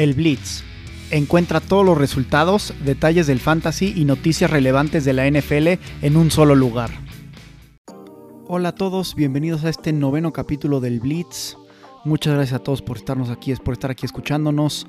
El 0.00 0.14
Blitz. 0.14 0.62
Encuentra 1.10 1.60
todos 1.60 1.84
los 1.84 1.98
resultados, 1.98 2.72
detalles 2.86 3.26
del 3.26 3.38
fantasy 3.38 3.92
y 3.94 4.06
noticias 4.06 4.50
relevantes 4.50 5.04
de 5.04 5.12
la 5.12 5.30
NFL 5.30 5.78
en 6.00 6.16
un 6.16 6.30
solo 6.30 6.54
lugar. 6.54 6.88
Hola 8.46 8.70
a 8.70 8.74
todos, 8.74 9.14
bienvenidos 9.14 9.62
a 9.66 9.68
este 9.68 9.92
noveno 9.92 10.32
capítulo 10.32 10.80
del 10.80 11.00
Blitz. 11.00 11.54
Muchas 12.06 12.32
gracias 12.32 12.58
a 12.58 12.64
todos 12.64 12.80
por 12.80 12.96
estarnos 12.96 13.28
aquí, 13.28 13.54
por 13.56 13.74
estar 13.74 13.90
aquí 13.90 14.06
escuchándonos. 14.06 14.86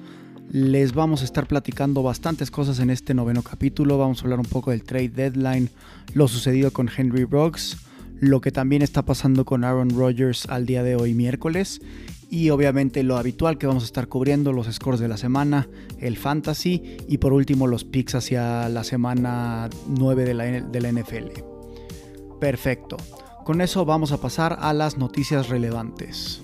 Les 0.49 0.93
vamos 0.93 1.23
a 1.23 1.25
estar 1.25 1.45
platicando 1.45 2.03
bastantes 2.03 2.49
cosas 2.49 2.79
en 2.79 2.89
este 2.89 3.13
noveno 3.13 3.43
capítulo. 3.43 3.97
Vamos 3.97 4.21
a 4.21 4.23
hablar 4.23 4.39
un 4.39 4.45
poco 4.45 4.71
del 4.71 4.85
trade 4.85 5.09
deadline, 5.09 5.69
lo 6.13 6.29
sucedido 6.29 6.71
con 6.71 6.89
Henry 6.89 7.25
Brooks, 7.25 7.75
lo 8.21 8.39
que 8.39 8.51
también 8.51 8.83
está 8.83 9.01
pasando 9.01 9.45
con 9.45 9.63
Aaron 9.63 9.89
Rodgers 9.89 10.45
al 10.45 10.67
día 10.67 10.83
de 10.83 10.95
hoy 10.95 11.15
miércoles 11.15 11.81
y 12.29 12.51
obviamente 12.51 13.03
lo 13.03 13.17
habitual 13.17 13.57
que 13.57 13.65
vamos 13.65 13.83
a 13.83 13.87
estar 13.87 14.07
cubriendo, 14.07 14.53
los 14.53 14.67
scores 14.67 14.99
de 14.99 15.07
la 15.07 15.17
semana, 15.17 15.67
el 15.99 16.15
fantasy 16.17 16.97
y 17.09 17.17
por 17.17 17.33
último 17.33 17.65
los 17.65 17.83
picks 17.83 18.15
hacia 18.15 18.69
la 18.69 18.83
semana 18.83 19.69
9 19.87 20.23
de 20.23 20.33
la, 20.35 20.43
de 20.45 20.81
la 20.81 20.91
NFL. 20.91 21.41
Perfecto. 22.39 22.97
Con 23.43 23.59
eso 23.59 23.85
vamos 23.85 24.11
a 24.11 24.21
pasar 24.21 24.55
a 24.61 24.71
las 24.71 24.99
noticias 24.99 25.49
relevantes. 25.49 26.43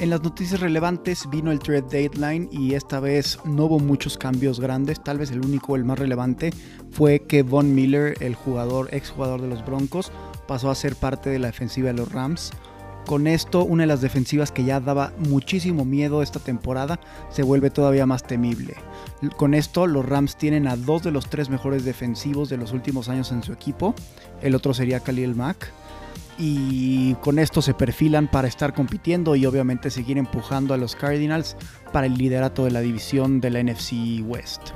En 0.00 0.10
las 0.10 0.24
noticias 0.24 0.58
relevantes 0.58 1.30
vino 1.30 1.52
el 1.52 1.60
trade 1.60 1.82
deadline 1.82 2.48
y 2.50 2.74
esta 2.74 2.98
vez 2.98 3.38
no 3.44 3.66
hubo 3.66 3.78
muchos 3.78 4.18
cambios 4.18 4.58
grandes, 4.58 5.00
tal 5.02 5.18
vez 5.18 5.30
el 5.30 5.44
único, 5.44 5.76
el 5.76 5.84
más 5.84 6.00
relevante, 6.00 6.52
fue 6.90 7.20
que 7.20 7.44
Von 7.44 7.76
Miller, 7.76 8.16
el 8.18 8.34
jugador, 8.34 8.88
ex 8.90 9.10
jugador 9.10 9.40
de 9.40 9.46
los 9.46 9.64
Broncos, 9.64 10.10
pasó 10.48 10.68
a 10.68 10.74
ser 10.74 10.96
parte 10.96 11.30
de 11.30 11.38
la 11.38 11.46
defensiva 11.46 11.88
de 11.88 11.94
los 11.94 12.10
Rams. 12.10 12.50
Con 13.06 13.28
esto, 13.28 13.64
una 13.64 13.84
de 13.84 13.86
las 13.86 14.00
defensivas 14.00 14.50
que 14.50 14.64
ya 14.64 14.80
daba 14.80 15.12
muchísimo 15.28 15.84
miedo 15.84 16.22
esta 16.22 16.40
temporada 16.40 16.98
se 17.30 17.44
vuelve 17.44 17.70
todavía 17.70 18.04
más 18.04 18.24
temible. 18.24 18.74
Con 19.36 19.54
esto, 19.54 19.86
los 19.86 20.04
Rams 20.04 20.36
tienen 20.36 20.66
a 20.66 20.76
dos 20.76 21.04
de 21.04 21.12
los 21.12 21.30
tres 21.30 21.50
mejores 21.50 21.84
defensivos 21.84 22.48
de 22.48 22.56
los 22.56 22.72
últimos 22.72 23.08
años 23.08 23.30
en 23.30 23.44
su 23.44 23.52
equipo. 23.52 23.94
El 24.42 24.56
otro 24.56 24.74
sería 24.74 25.00
Khalil 25.00 25.36
Mack 25.36 25.70
y 26.38 27.14
con 27.16 27.38
esto 27.38 27.62
se 27.62 27.74
perfilan 27.74 28.28
para 28.28 28.48
estar 28.48 28.74
compitiendo 28.74 29.36
y 29.36 29.46
obviamente 29.46 29.90
seguir 29.90 30.18
empujando 30.18 30.74
a 30.74 30.76
los 30.76 30.96
Cardinals 30.96 31.56
para 31.92 32.06
el 32.06 32.14
liderato 32.14 32.64
de 32.64 32.70
la 32.70 32.80
división 32.80 33.40
de 33.40 33.50
la 33.50 33.62
NFC 33.62 34.22
West. 34.24 34.70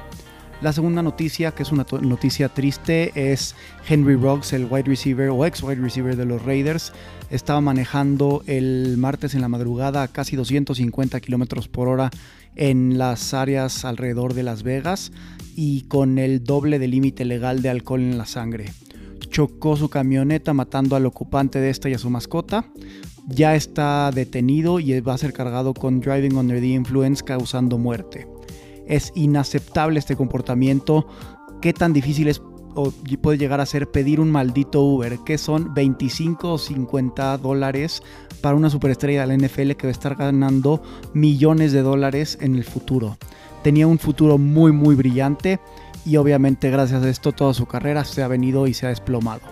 La 0.61 0.73
segunda 0.73 1.03
noticia, 1.03 1.53
que 1.53 1.62
es 1.62 1.70
una 1.70 1.86
noticia 2.01 2.48
triste, 2.48 3.12
es 3.14 3.55
Henry 3.89 4.17
Ruggs, 4.17 4.53
el 4.53 4.67
wide 4.69 4.89
receiver 4.89 5.29
o 5.29 5.47
ex 5.47 5.62
wide 5.62 5.81
receiver 5.81 6.17
de 6.17 6.25
los 6.25 6.45
Raiders. 6.45 6.92
Estaba 7.31 7.61
manejando 7.61 8.42
el 8.47 8.97
martes 8.98 9.34
en 9.34 9.41
la 9.41 9.48
madrugada 9.48 10.03
a 10.03 10.09
casi 10.09 10.34
250 10.34 11.20
kilómetros 11.20 11.69
por 11.69 11.86
hora 11.86 12.11
en 12.56 12.98
las 12.98 13.34
áreas 13.34 13.84
alrededor 13.84 14.34
de 14.34 14.42
Las 14.42 14.64
Vegas 14.64 15.12
y 15.55 15.83
con 15.83 16.19
el 16.19 16.42
doble 16.42 16.81
del 16.81 16.91
límite 16.91 17.25
legal 17.25 17.62
de 17.62 17.69
alcohol 17.69 18.01
en 18.01 18.19
la 18.19 18.27
sangre 18.27 18.67
chocó 19.29 19.77
su 19.77 19.89
camioneta 19.89 20.53
matando 20.53 20.97
al 20.97 21.07
ocupante 21.07 21.61
de 21.61 21.71
esta 21.71 21.89
y 21.89 21.95
a 21.95 21.98
su 21.98 22.11
mascota. 22.11 22.65
Ya 23.27 23.55
está 23.55 24.11
detenido 24.11 24.81
y 24.81 24.98
va 25.01 25.15
a 25.15 25.19
ser 25.19 25.33
cargado 25.33 25.75
con 25.75 26.01
Driving 26.01 26.37
Under 26.37 26.61
the 26.61 26.67
Influence 26.67 27.23
causando 27.23 27.79
muerte. 27.79 28.27
Es 28.87 29.12
inaceptable 29.15 29.98
este 29.98 30.17
comportamiento. 30.17 31.07
¿Qué 31.61 31.73
tan 31.73 31.93
difícil 31.93 32.29
es 32.29 32.41
o 32.75 32.93
puede 33.20 33.39
llegar 33.39 33.61
a 33.61 33.67
ser 33.67 33.91
pedir 33.91 34.20
un 34.20 34.31
maldito 34.31 34.83
Uber? 34.83 35.19
Que 35.27 35.37
son 35.37 35.75
25 35.75 36.53
o 36.53 36.59
50 36.59 37.37
dólares 37.39 38.03
para 38.41 38.57
una 38.57 38.70
superestrella 38.70 39.27
de 39.27 39.37
la 39.37 39.47
NFL 39.47 39.73
que 39.73 39.87
va 39.87 39.91
a 39.91 39.92
estar 39.92 40.15
ganando 40.15 40.83
millones 41.13 41.73
de 41.73 41.83
dólares 41.83 42.39
en 42.41 42.55
el 42.55 42.64
futuro. 42.64 43.19
Tenía 43.63 43.86
un 43.86 43.98
futuro 43.98 44.39
muy 44.39 44.73
muy 44.73 44.95
brillante 44.95 45.61
y 46.08 46.17
obviamente 46.17 46.70
gracias 46.70 47.02
a 47.02 47.11
esto 47.11 47.33
toda 47.33 47.52
su 47.52 47.67
carrera 47.67 48.02
se 48.05 48.23
ha 48.23 48.29
venido 48.29 48.67
y 48.67 48.73
se 48.73 48.86
ha 48.86 48.89
desplomado. 48.89 49.42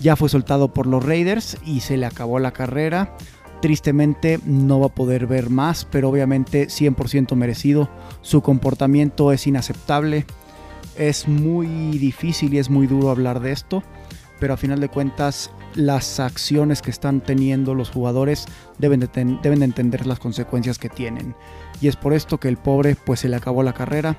Ya 0.00 0.16
fue 0.16 0.28
soltado 0.28 0.74
por 0.74 0.86
los 0.86 1.04
Raiders 1.04 1.58
y 1.64 1.80
se 1.80 1.96
le 1.96 2.06
acabó 2.06 2.40
la 2.40 2.50
carrera. 2.50 3.16
Tristemente 3.62 4.40
no 4.44 4.80
va 4.80 4.86
a 4.86 4.94
poder 4.94 5.28
ver 5.28 5.48
más, 5.48 5.84
pero 5.84 6.08
obviamente 6.08 6.66
100% 6.66 7.36
merecido. 7.36 7.88
Su 8.20 8.42
comportamiento 8.42 9.30
es 9.30 9.46
inaceptable. 9.46 10.26
Es 10.96 11.28
muy 11.28 11.68
difícil 11.98 12.54
y 12.54 12.58
es 12.58 12.68
muy 12.68 12.88
duro 12.88 13.10
hablar 13.10 13.38
de 13.38 13.52
esto, 13.52 13.84
pero 14.40 14.54
a 14.54 14.56
final 14.56 14.80
de 14.80 14.88
cuentas 14.88 15.52
las 15.76 16.18
acciones 16.18 16.82
que 16.82 16.90
están 16.90 17.20
teniendo 17.20 17.74
los 17.74 17.90
jugadores 17.90 18.46
deben 18.78 18.98
de, 18.98 19.08
deben 19.40 19.60
de 19.60 19.64
entender 19.66 20.06
las 20.06 20.18
consecuencias 20.18 20.78
que 20.78 20.88
tienen. 20.88 21.36
Y 21.80 21.86
es 21.86 21.94
por 21.94 22.12
esto 22.12 22.40
que 22.40 22.48
el 22.48 22.56
pobre 22.56 22.96
pues 22.96 23.20
se 23.20 23.28
le 23.28 23.36
acabó 23.36 23.62
la 23.62 23.72
carrera 23.72 24.16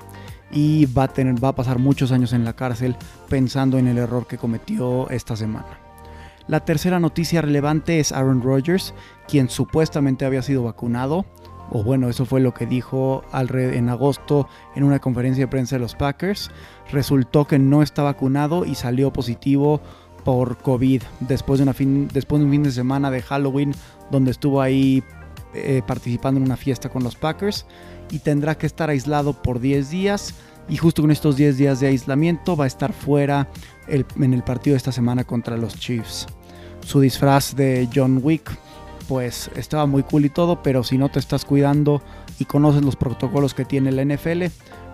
y 0.52 0.86
va 0.86 1.04
a, 1.04 1.08
tener, 1.08 1.44
va 1.44 1.50
a 1.50 1.56
pasar 1.56 1.80
muchos 1.80 2.12
años 2.12 2.34
en 2.34 2.46
la 2.46 2.54
cárcel 2.54 2.96
pensando 3.30 3.78
en 3.78 3.88
el 3.88 3.98
error 3.98 4.28
que 4.28 4.38
cometió 4.38 5.10
esta 5.10 5.36
semana. 5.36 5.80
La 6.48 6.66
tercera 6.66 7.00
noticia 7.00 7.42
relevante 7.42 8.00
es 8.00 8.12
Aaron 8.12 8.42
Rodgers, 8.42 8.94
quien 9.28 9.50
supuestamente 9.50 10.26
había 10.26 10.42
sido 10.42 10.64
vacunado, 10.64 11.26
o 11.70 11.84
bueno, 11.84 12.10
eso 12.10 12.26
fue 12.26 12.42
lo 12.42 12.54
que 12.54 12.66
dijo 12.66 13.24
en 13.34 13.88
agosto 13.88 14.50
en 14.76 14.84
una 14.84 15.00
conferencia 15.00 15.46
de 15.46 15.48
prensa 15.48 15.78
de 15.78 15.80
los 15.80 15.96
Packers. 15.96 16.52
Resultó 16.92 17.46
que 17.48 17.60
no 17.60 17.82
está 17.82 18.04
vacunado 18.04 18.66
y 18.66 18.76
salió 18.76 19.14
positivo 19.14 19.80
por 20.26 20.58
COVID 20.58 21.02
después 21.22 21.60
de, 21.60 21.64
una 21.64 21.74
fin, 21.74 22.10
después 22.12 22.42
de 22.42 22.46
un 22.46 22.52
fin 22.52 22.64
de 22.64 22.72
semana 22.72 23.10
de 23.10 23.22
Halloween 23.22 23.74
donde 24.12 24.32
estuvo 24.32 24.62
ahí 24.62 25.02
eh, 25.54 25.82
participando 25.88 26.40
en 26.40 26.46
una 26.46 26.58
fiesta 26.58 26.90
con 26.90 27.04
los 27.04 27.16
Packers 27.16 27.66
y 28.12 28.20
tendrá 28.20 28.58
que 28.58 28.68
estar 28.68 28.90
aislado 28.90 29.34
por 29.34 29.60
10 29.60 29.90
días. 29.90 30.36
Y 30.70 30.78
justo 30.78 31.02
con 31.02 31.12
estos 31.12 31.36
10 31.38 31.58
días 31.58 31.80
de 31.80 31.88
aislamiento 31.88 32.56
va 32.56 32.66
a 32.66 32.68
estar 32.68 32.94
fuera 32.94 33.50
en 33.88 34.34
el 34.34 34.44
partido 34.44 34.74
de 34.74 34.78
esta 34.78 34.92
semana 34.92 35.24
contra 35.24 35.58
los 35.58 35.76
Chiefs. 35.76 36.28
Su 36.86 37.00
disfraz 37.00 37.56
de 37.56 37.90
John 37.94 38.20
Wick 38.22 38.52
pues 39.08 39.50
estaba 39.56 39.86
muy 39.86 40.04
cool 40.04 40.26
y 40.26 40.30
todo, 40.30 40.62
pero 40.64 40.84
si 40.84 40.98
no 40.98 41.10
te 41.10 41.20
estás 41.20 41.44
cuidando 41.44 42.02
y 42.40 42.46
conoces 42.46 42.84
los 42.84 42.96
protocolos 42.96 43.54
que 43.54 43.66
tiene 43.66 43.92
la 43.92 44.06
NFL, 44.06 44.46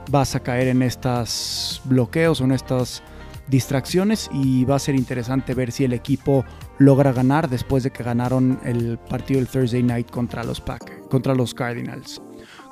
vas 0.09 0.35
a 0.35 0.39
caer 0.39 0.69
en 0.69 0.81
estos 0.81 1.81
bloqueos 1.85 2.41
o 2.41 2.45
en 2.45 2.53
estas 2.53 3.03
distracciones 3.47 4.29
y 4.33 4.65
va 4.65 4.75
a 4.75 4.79
ser 4.79 4.95
interesante 4.95 5.53
ver 5.53 5.71
si 5.71 5.85
el 5.85 5.93
equipo 5.93 6.45
logra 6.79 7.13
ganar 7.13 7.49
después 7.49 7.83
de 7.83 7.91
que 7.91 8.03
ganaron 8.03 8.59
el 8.63 8.97
partido 8.97 9.39
del 9.39 9.47
Thursday 9.47 9.83
Night 9.83 10.09
contra 10.09 10.43
los 10.43 10.59
Packers, 10.61 11.07
contra 11.09 11.35
los 11.35 11.53
Cardinals. 11.53 12.21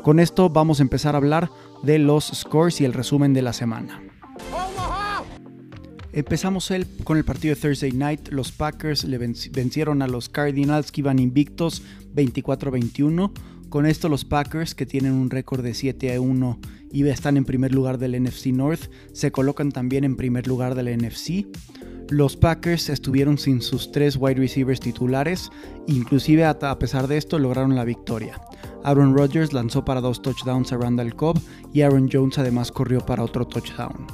Con 0.05 0.19
esto 0.19 0.51
vamos 0.51 0.79
a 0.79 0.83
empezar 0.83 1.15
a 1.15 1.17
hablar 1.17 1.49
de 1.81 1.97
los 1.97 2.25
scores 2.25 2.79
y 2.79 2.85
el 2.85 2.93
resumen 2.93 3.33
de 3.33 3.41
la 3.41 3.53
semana. 3.53 4.03
Empezamos 6.13 6.69
el, 6.69 6.85
con 7.03 7.17
el 7.17 7.25
partido 7.25 7.55
de 7.55 7.59
Thursday 7.59 7.91
Night. 7.91 8.27
Los 8.27 8.51
Packers 8.51 9.03
le 9.05 9.17
vencieron 9.17 10.03
a 10.03 10.07
los 10.07 10.29
Cardinals 10.29 10.91
que 10.91 11.01
iban 11.01 11.17
invictos 11.17 11.81
24-21. 12.13 13.31
Con 13.69 13.87
esto 13.87 14.07
los 14.07 14.25
Packers, 14.25 14.75
que 14.75 14.85
tienen 14.85 15.13
un 15.13 15.31
récord 15.31 15.63
de 15.63 15.73
7 15.73 16.13
a 16.13 16.21
1 16.21 16.59
y 16.91 17.07
están 17.07 17.35
en 17.35 17.45
primer 17.45 17.73
lugar 17.73 17.97
del 17.97 18.21
NFC 18.23 18.49
North, 18.53 18.91
se 19.11 19.31
colocan 19.31 19.71
también 19.71 20.03
en 20.03 20.17
primer 20.17 20.45
lugar 20.45 20.75
del 20.75 20.95
NFC. 20.95 21.47
Los 22.09 22.37
Packers 22.37 22.89
estuvieron 22.89 23.37
sin 23.39 23.61
sus 23.61 23.91
tres 23.91 24.15
wide 24.15 24.35
receivers 24.35 24.79
titulares, 24.79 25.49
inclusive 25.87 26.45
a 26.45 26.77
pesar 26.77 27.07
de 27.07 27.17
esto 27.17 27.39
lograron 27.39 27.75
la 27.75 27.83
victoria. 27.83 28.39
Aaron 28.83 29.17
Rodgers 29.17 29.53
lanzó 29.53 29.83
para 29.83 30.01
dos 30.01 30.21
touchdowns 30.21 30.71
a 30.71 30.77
Randall 30.77 31.15
Cobb 31.15 31.39
y 31.73 31.81
Aaron 31.81 32.07
Jones 32.11 32.37
además 32.37 32.71
corrió 32.71 33.03
para 33.03 33.23
otro 33.23 33.47
touchdown. 33.47 34.05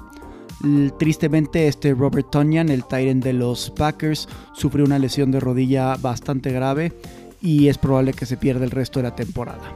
Tristemente, 0.99 1.67
este 1.67 1.93
Robert 1.93 2.29
Tonyan, 2.31 2.69
el 2.69 2.85
Tyrant 2.85 3.23
de 3.23 3.33
los 3.33 3.71
Packers, 3.71 4.29
sufrió 4.53 4.85
una 4.85 4.99
lesión 4.99 5.31
de 5.31 5.41
rodilla 5.41 5.97
bastante 5.97 6.51
grave 6.51 6.93
y 7.41 7.67
es 7.67 7.77
probable 7.77 8.13
que 8.13 8.25
se 8.25 8.37
pierda 8.37 8.63
el 8.63 8.71
resto 8.71 8.99
de 8.99 9.03
la 9.03 9.15
temporada. 9.15 9.73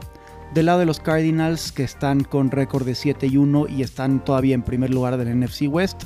Del 0.54 0.66
lado 0.66 0.78
de 0.78 0.86
los 0.86 1.00
Cardinals, 1.00 1.72
que 1.72 1.82
están 1.82 2.24
con 2.24 2.50
récord 2.50 2.86
de 2.86 2.94
7 2.94 3.26
y 3.26 3.36
1 3.36 3.66
y 3.68 3.82
están 3.82 4.24
todavía 4.24 4.54
en 4.54 4.62
primer 4.62 4.90
lugar 4.90 5.18
del 5.18 5.38
NFC 5.38 5.62
West, 5.68 6.04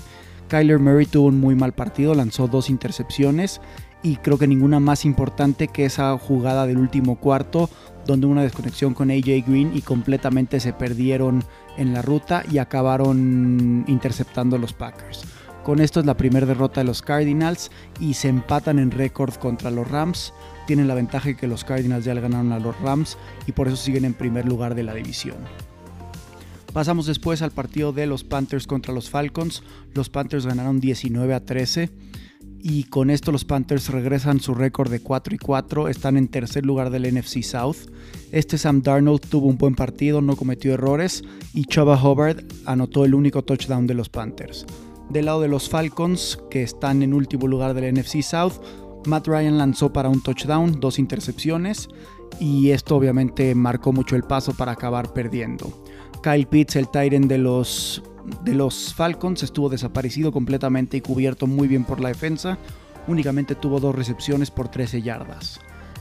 Kyler 0.51 0.81
Murray 0.81 1.07
tuvo 1.07 1.29
un 1.29 1.39
muy 1.39 1.55
mal 1.55 1.73
partido, 1.73 2.13
lanzó 2.13 2.49
dos 2.49 2.71
intercepciones 2.71 3.61
y 4.03 4.17
creo 4.17 4.37
que 4.37 4.49
ninguna 4.49 4.81
más 4.81 5.05
importante 5.05 5.69
que 5.69 5.85
esa 5.85 6.19
jugada 6.19 6.67
del 6.67 6.79
último 6.79 7.17
cuarto 7.17 7.71
donde 8.05 8.27
una 8.27 8.43
desconexión 8.43 8.93
con 8.93 9.13
AJ 9.13 9.47
Green 9.47 9.71
y 9.75 9.83
completamente 9.83 10.59
se 10.59 10.73
perdieron 10.73 11.45
en 11.77 11.93
la 11.93 12.03
ruta 12.03 12.43
y 12.51 12.59
acabaron 12.59 13.85
interceptando 13.87 14.57
a 14.57 14.59
los 14.59 14.73
Packers. 14.73 15.23
Con 15.63 15.81
esto 15.81 16.01
es 16.01 16.07
la 16.07 16.17
primera 16.17 16.47
derrota 16.47 16.81
de 16.81 16.87
los 16.87 17.01
Cardinals 17.01 17.71
y 18.01 18.15
se 18.15 18.29
empatan 18.29 18.81
en 18.81 18.91
récord 18.91 19.35
contra 19.35 19.71
los 19.71 19.89
Rams. 19.89 20.33
Tienen 20.67 20.89
la 20.89 20.95
ventaja 20.95 21.29
de 21.29 21.37
que 21.37 21.47
los 21.47 21.65
Cardinals 21.65 22.05
ya 22.05 22.15
le 22.15 22.23
ganaron 22.23 22.51
a 22.53 22.59
los 22.59 22.77
Rams 22.81 23.19
y 23.47 23.53
por 23.53 23.69
eso 23.69 23.77
siguen 23.77 24.05
en 24.05 24.15
primer 24.15 24.47
lugar 24.47 24.75
de 24.75 24.83
la 24.83 24.95
división. 24.95 25.37
Pasamos 26.73 27.07
después 27.07 27.43
al 27.43 27.51
partido 27.51 27.93
de 27.93 28.07
los 28.07 28.23
Panthers 28.23 28.67
contra 28.67 28.95
los 28.95 29.11
Falcons. 29.11 29.63
Los 29.93 30.09
Panthers 30.09 30.47
ganaron 30.47 30.79
19 30.79 31.35
a 31.35 31.45
13 31.45 31.91
y 32.63 32.85
con 32.85 33.11
esto 33.11 33.33
los 33.33 33.45
Panthers 33.45 33.89
regresan 33.89 34.41
su 34.41 34.55
récord 34.55 34.91
de 34.91 35.01
4 35.01 35.35
y 35.35 35.39
4, 35.39 35.89
están 35.89 36.17
en 36.17 36.29
tercer 36.29 36.65
lugar 36.65 36.91
del 36.91 37.13
NFC 37.13 37.43
South. 37.43 37.77
Este 38.33 38.59
Sam 38.59 38.83
Darnold 38.83 39.21
tuvo 39.21 39.49
un 39.49 39.59
buen 39.59 39.75
partido, 39.75 40.21
no 40.21 40.37
cometió 40.37 40.75
errores 40.75 41.25
y 41.55 41.65
Chuba 41.65 42.01
Hubbard 42.01 42.45
anotó 42.67 43.05
el 43.05 43.15
único 43.15 43.43
touchdown 43.43 43.87
de 43.87 43.95
los 43.95 44.09
Panthers. 44.09 44.67
Del 45.09 45.25
lado 45.25 45.41
de 45.41 45.49
los 45.49 45.69
Falcons, 45.69 46.39
que 46.51 46.63
están 46.63 47.03
en 47.03 47.15
último 47.15 47.49
lugar 47.49 47.75
del 47.75 47.95
NFC 47.95 48.23
South, 48.23 48.61
Matt 49.07 49.27
Ryan 49.27 49.59
lanzó 49.59 49.93
para 49.93 50.11
un 50.11 50.23
touchdown, 50.23 50.79
dos 50.79 50.99
intercepciones 50.99 51.89
y 52.39 52.71
esto 52.71 52.95
obviamente 52.95 53.55
marcó 53.55 53.93
mucho 53.93 54.15
el 54.15 54.23
paso 54.23 54.53
para 54.53 54.73
acabar 54.73 55.13
perdiendo. 55.13 55.83
Kyle 56.23 56.47
Pitts, 56.47 56.77
el 56.77 56.89
Tyrant 56.89 57.27
de 57.27 57.39
los 57.39 58.03
de 58.43 58.55
los 58.55 58.95
Falcons 58.95 59.43
estuvo 59.43 59.69
desaparecido 59.69 60.33
completamente 60.33 60.97
y 60.97 61.01
cubierto 61.01 61.47
muy 61.47 61.69
bien 61.69 61.85
por 61.85 62.01
la 62.01 62.09
defensa. 62.09 62.59
Únicamente 63.07 63.55
tuvo 63.55 63.81
dos 63.81 63.95
recepciones 63.95 64.51
por 64.51 64.69
13 64.69 65.03
yardas. 65.03 65.61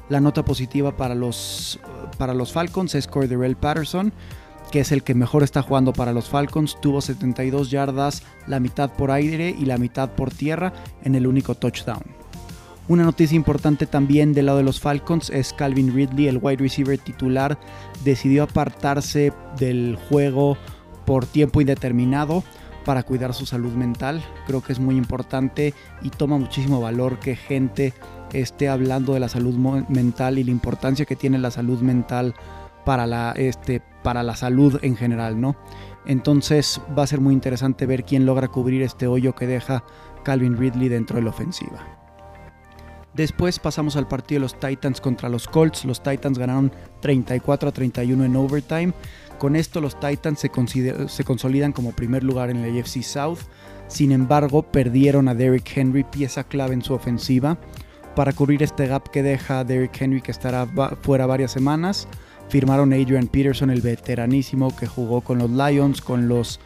La 0.09 0.19
nota 0.19 0.43
positiva 0.43 0.95
para 0.97 1.15
los, 1.15 1.79
para 2.17 2.33
los 2.33 2.51
Falcons 2.51 2.95
es 2.95 3.07
Corderell 3.07 3.55
Patterson, 3.55 4.11
que 4.71 4.81
es 4.81 4.91
el 4.91 5.03
que 5.03 5.15
mejor 5.15 5.43
está 5.43 5.61
jugando 5.61 5.93
para 5.93 6.13
los 6.13 6.29
Falcons. 6.29 6.79
Tuvo 6.81 7.01
72 7.01 7.71
yardas, 7.71 8.23
la 8.47 8.59
mitad 8.59 8.91
por 8.91 9.11
aire 9.11 9.55
y 9.57 9.65
la 9.65 9.77
mitad 9.77 10.11
por 10.11 10.31
tierra 10.31 10.73
en 11.03 11.15
el 11.15 11.27
único 11.27 11.55
touchdown. 11.55 12.03
Una 12.89 13.03
noticia 13.03 13.35
importante 13.35 13.85
también 13.85 14.33
del 14.33 14.47
lado 14.47 14.57
de 14.57 14.63
los 14.63 14.79
Falcons 14.79 15.29
es 15.29 15.53
Calvin 15.53 15.93
Ridley, 15.93 16.27
el 16.27 16.39
wide 16.41 16.57
receiver 16.57 16.97
titular, 16.97 17.59
decidió 18.03 18.41
apartarse 18.41 19.31
del 19.59 19.95
juego 20.09 20.57
por 21.05 21.27
tiempo 21.27 21.61
indeterminado 21.61 22.43
para 22.85 23.03
cuidar 23.03 23.35
su 23.35 23.45
salud 23.45 23.73
mental. 23.73 24.25
Creo 24.47 24.63
que 24.63 24.73
es 24.73 24.79
muy 24.79 24.97
importante 24.97 25.75
y 26.01 26.09
toma 26.09 26.39
muchísimo 26.39 26.81
valor 26.81 27.19
que 27.19 27.35
gente 27.35 27.93
esté 28.33 28.69
hablando 28.69 29.13
de 29.13 29.19
la 29.19 29.29
salud 29.29 29.53
mental 29.87 30.39
y 30.39 30.43
la 30.43 30.49
importancia 30.49 31.05
que 31.05 31.15
tiene 31.15 31.37
la 31.37 31.51
salud 31.51 31.81
mental 31.81 32.33
para 32.85 33.05
la, 33.05 33.33
este, 33.33 33.83
para 34.01 34.23
la 34.23 34.35
salud 34.35 34.79
en 34.81 34.95
general, 34.95 35.39
¿no? 35.39 35.55
Entonces 36.07 36.81
va 36.97 37.03
a 37.03 37.07
ser 37.07 37.21
muy 37.21 37.35
interesante 37.35 37.85
ver 37.85 38.03
quién 38.03 38.25
logra 38.25 38.47
cubrir 38.47 38.81
este 38.81 39.05
hoyo 39.05 39.35
que 39.35 39.45
deja 39.45 39.83
Calvin 40.23 40.57
Ridley 40.57 40.89
dentro 40.89 41.17
de 41.17 41.21
la 41.21 41.29
ofensiva. 41.29 41.98
Después 43.13 43.59
pasamos 43.59 43.95
al 43.95 44.07
partido 44.07 44.39
de 44.39 44.43
los 44.43 44.59
Titans 44.59 45.01
contra 45.01 45.29
los 45.29 45.47
Colts. 45.47 45.85
Los 45.85 46.01
Titans 46.01 46.37
ganaron 46.37 46.71
34 47.01 47.69
a 47.69 47.71
31 47.71 48.23
en 48.23 48.35
overtime. 48.35 48.93
Con 49.37 49.55
esto 49.55 49.81
los 49.81 49.99
Titans 49.99 50.39
se, 50.39 50.51
se 51.07 51.23
consolidan 51.23 51.71
como 51.71 51.91
primer 51.91 52.23
lugar 52.23 52.49
en 52.49 52.61
la 52.61 52.79
AFC 52.79 53.01
South. 53.01 53.39
Sin 53.87 54.11
embargo, 54.11 54.63
perdieron 54.63 55.27
a 55.27 55.33
Derrick 55.33 55.75
Henry, 55.75 56.03
pieza 56.03 56.43
clave 56.43 56.75
en 56.75 56.83
su 56.83 56.93
ofensiva. 56.93 57.57
Para 58.15 58.33
cubrir 58.33 58.61
este 58.61 58.85
gap 58.85 59.09
que 59.09 59.23
deja 59.23 59.63
Derrick 59.63 59.99
Henry, 59.99 60.21
que 60.21 60.31
estará 60.31 60.67
fuera 61.01 61.25
varias 61.25 61.51
semanas, 61.51 62.07
firmaron 62.49 62.91
a 62.93 62.97
Adrian 62.97 63.27
Peterson, 63.27 63.69
el 63.69 63.81
veteranísimo 63.81 64.75
que 64.75 64.87
jugó 64.87 65.21
con 65.21 65.39
los 65.39 65.49
Lions, 65.49 66.01
con 66.01 66.27
los 66.27 66.59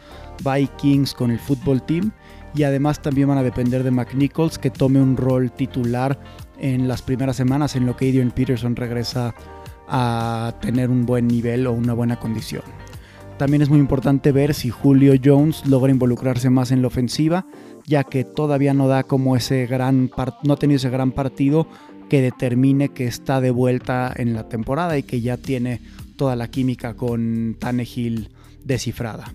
Vikings, 0.44 1.14
con 1.14 1.30
el 1.30 1.38
fútbol 1.38 1.82
team. 1.82 2.12
Y 2.54 2.62
además 2.62 3.02
también 3.02 3.28
van 3.28 3.38
a 3.38 3.42
depender 3.42 3.82
de 3.82 3.90
McNichols, 3.90 4.58
que 4.58 4.70
tome 4.70 5.00
un 5.00 5.16
rol 5.16 5.50
titular 5.50 6.18
en 6.58 6.86
las 6.86 7.02
primeras 7.02 7.36
semanas 7.36 7.74
en 7.76 7.86
lo 7.86 7.96
que 7.96 8.08
Adrian 8.08 8.30
Peterson 8.30 8.76
regresa 8.76 9.34
a 9.88 10.54
tener 10.60 10.90
un 10.90 11.04
buen 11.04 11.26
nivel 11.26 11.66
o 11.66 11.72
una 11.72 11.92
buena 11.92 12.18
condición. 12.18 12.62
También 13.38 13.62
es 13.62 13.68
muy 13.68 13.80
importante 13.80 14.30
ver 14.30 14.54
si 14.54 14.70
Julio 14.70 15.14
Jones 15.22 15.66
logra 15.66 15.90
involucrarse 15.90 16.50
más 16.50 16.70
en 16.70 16.82
la 16.82 16.88
ofensiva, 16.88 17.46
ya 17.84 18.04
que 18.04 18.22
todavía 18.24 18.74
no 18.74 18.86
da 18.86 19.02
como 19.02 19.34
ese 19.34 19.66
gran 19.66 20.10
no 20.44 20.52
ha 20.52 20.56
tenido 20.56 20.76
ese 20.76 20.90
gran 20.90 21.10
partido 21.10 21.66
que 22.08 22.22
determine 22.22 22.90
que 22.90 23.06
está 23.06 23.40
de 23.40 23.50
vuelta 23.50 24.12
en 24.16 24.34
la 24.34 24.48
temporada 24.48 24.96
y 24.96 25.02
que 25.02 25.20
ya 25.20 25.36
tiene 25.36 25.80
toda 26.16 26.36
la 26.36 26.48
química 26.48 26.94
con 26.94 27.56
Tannehill 27.58 28.30
descifrada. 28.62 29.34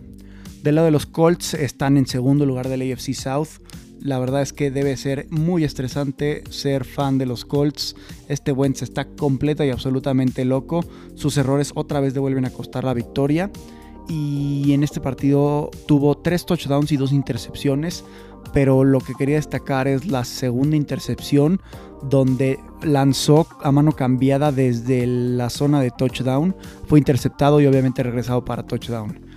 Del 0.63 0.75
lado 0.75 0.85
de 0.85 0.91
los 0.91 1.05
Colts 1.05 1.53
están 1.53 1.97
en 1.97 2.05
segundo 2.05 2.45
lugar 2.45 2.67
del 2.67 2.91
AFC 2.91 3.13
South 3.13 3.59
la 4.01 4.17
verdad 4.17 4.41
es 4.41 4.53
que 4.53 4.71
debe 4.71 4.95
ser 4.95 5.27
muy 5.29 5.63
estresante 5.63 6.43
ser 6.49 6.85
fan 6.85 7.17
de 7.17 7.25
los 7.25 7.43
Colts. 7.43 7.95
Este 8.29 8.51
Wentz 8.51 8.81
está 8.81 9.05
completo 9.05 9.63
y 9.63 9.71
absolutamente 9.71 10.45
loco. 10.45 10.85
Sus 11.15 11.37
errores 11.37 11.73
otra 11.75 11.99
vez 11.99 12.13
devuelven 12.13 12.45
a 12.45 12.49
costar 12.49 12.85
la 12.85 12.93
victoria. 12.93 13.51
Y 14.07 14.71
en 14.71 14.83
este 14.83 15.01
partido 15.01 15.69
tuvo 15.85 16.17
tres 16.17 16.45
touchdowns 16.45 16.91
y 16.93 16.97
dos 16.97 17.11
intercepciones. 17.11 18.05
Pero 18.53 18.85
lo 18.85 18.99
que 19.01 19.13
quería 19.15 19.35
destacar 19.35 19.87
es 19.87 20.05
la 20.05 20.23
segunda 20.23 20.77
intercepción 20.77 21.61
donde 22.01 22.57
lanzó 22.81 23.47
a 23.61 23.71
mano 23.73 23.91
cambiada 23.91 24.53
desde 24.53 25.05
la 25.05 25.49
zona 25.49 25.81
de 25.81 25.91
touchdown. 25.91 26.55
Fue 26.87 26.99
interceptado 26.99 27.59
y 27.59 27.67
obviamente 27.67 28.01
regresado 28.01 28.45
para 28.45 28.63
touchdown 28.63 29.28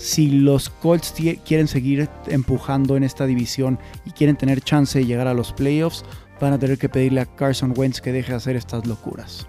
si 0.00 0.30
los 0.30 0.70
Colts 0.70 1.12
quieren 1.44 1.68
seguir 1.68 2.08
empujando 2.26 2.96
en 2.96 3.04
esta 3.04 3.26
división 3.26 3.78
y 4.06 4.12
quieren 4.12 4.36
tener 4.36 4.62
chance 4.62 4.98
de 4.98 5.04
llegar 5.04 5.28
a 5.28 5.34
los 5.34 5.52
playoffs, 5.52 6.04
van 6.40 6.54
a 6.54 6.58
tener 6.58 6.78
que 6.78 6.88
pedirle 6.88 7.20
a 7.20 7.26
Carson 7.26 7.74
Wentz 7.76 8.00
que 8.00 8.10
deje 8.10 8.30
de 8.30 8.36
hacer 8.36 8.56
estas 8.56 8.86
locuras. 8.86 9.46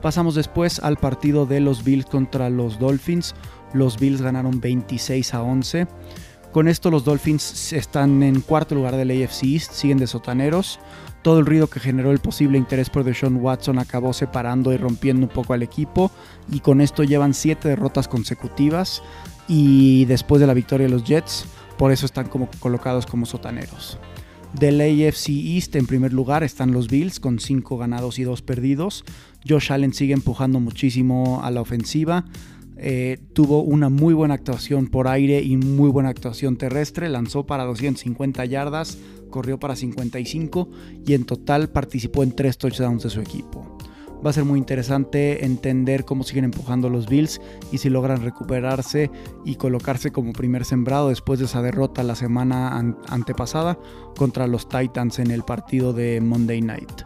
Pasamos 0.00 0.34
después 0.34 0.78
al 0.78 0.96
partido 0.96 1.44
de 1.44 1.60
los 1.60 1.84
Bills 1.84 2.06
contra 2.06 2.48
los 2.48 2.78
Dolphins. 2.78 3.34
Los 3.74 3.98
Bills 3.98 4.22
ganaron 4.22 4.58
26 4.58 5.34
a 5.34 5.42
11. 5.42 5.86
Con 6.50 6.66
esto 6.66 6.90
los 6.90 7.04
Dolphins 7.04 7.74
están 7.74 8.22
en 8.22 8.40
cuarto 8.40 8.74
lugar 8.74 8.96
del 8.96 9.10
AFC 9.10 9.42
East, 9.42 9.72
siguen 9.72 9.98
de 9.98 10.06
sotaneros. 10.06 10.80
Todo 11.20 11.40
el 11.40 11.46
ruido 11.46 11.66
que 11.66 11.78
generó 11.78 12.10
el 12.10 12.20
posible 12.20 12.56
interés 12.56 12.88
por 12.88 13.04
Deshaun 13.04 13.36
Watson 13.36 13.78
acabó 13.78 14.14
separando 14.14 14.72
y 14.72 14.78
rompiendo 14.78 15.26
un 15.26 15.32
poco 15.32 15.52
al 15.52 15.62
equipo 15.62 16.10
y 16.50 16.60
con 16.60 16.80
esto 16.80 17.04
llevan 17.04 17.34
7 17.34 17.68
derrotas 17.68 18.08
consecutivas 18.08 19.02
y 19.48 20.04
después 20.04 20.40
de 20.40 20.46
la 20.46 20.54
victoria 20.54 20.86
de 20.86 20.92
los 20.92 21.04
Jets, 21.04 21.46
por 21.76 21.92
eso 21.92 22.06
están 22.06 22.28
como 22.28 22.48
colocados 22.60 23.06
como 23.06 23.26
sotaneros. 23.26 23.98
Del 24.52 24.80
AFC 24.80 25.28
East 25.28 25.76
en 25.76 25.86
primer 25.86 26.12
lugar 26.12 26.42
están 26.42 26.72
los 26.72 26.88
Bills 26.88 27.20
con 27.20 27.38
5 27.38 27.76
ganados 27.76 28.18
y 28.18 28.24
2 28.24 28.42
perdidos. 28.42 29.04
Josh 29.46 29.72
Allen 29.72 29.92
sigue 29.92 30.14
empujando 30.14 30.58
muchísimo 30.58 31.40
a 31.42 31.50
la 31.50 31.60
ofensiva. 31.60 32.24
Eh, 32.80 33.18
tuvo 33.34 33.62
una 33.62 33.88
muy 33.88 34.14
buena 34.14 34.34
actuación 34.34 34.86
por 34.86 35.08
aire 35.08 35.42
y 35.42 35.56
muy 35.56 35.90
buena 35.90 36.08
actuación 36.08 36.56
terrestre. 36.56 37.08
Lanzó 37.08 37.44
para 37.44 37.64
250 37.64 38.44
yardas, 38.46 38.98
corrió 39.30 39.58
para 39.58 39.76
55 39.76 40.70
y 41.06 41.12
en 41.12 41.24
total 41.24 41.68
participó 41.68 42.22
en 42.22 42.32
3 42.32 42.56
touchdowns 42.56 43.02
de 43.02 43.10
su 43.10 43.20
equipo. 43.20 43.67
Va 44.24 44.30
a 44.30 44.32
ser 44.32 44.44
muy 44.44 44.58
interesante 44.58 45.44
entender 45.44 46.04
cómo 46.04 46.24
siguen 46.24 46.44
empujando 46.44 46.88
los 46.88 47.06
Bills 47.06 47.40
y 47.70 47.78
si 47.78 47.88
logran 47.88 48.22
recuperarse 48.22 49.10
y 49.44 49.54
colocarse 49.54 50.10
como 50.10 50.32
primer 50.32 50.64
sembrado 50.64 51.10
después 51.10 51.38
de 51.38 51.44
esa 51.44 51.62
derrota 51.62 52.02
la 52.02 52.16
semana 52.16 52.76
antepasada 53.08 53.78
contra 54.16 54.46
los 54.46 54.68
Titans 54.68 55.18
en 55.20 55.30
el 55.30 55.44
partido 55.44 55.92
de 55.92 56.20
Monday 56.20 56.60
Night. 56.60 57.02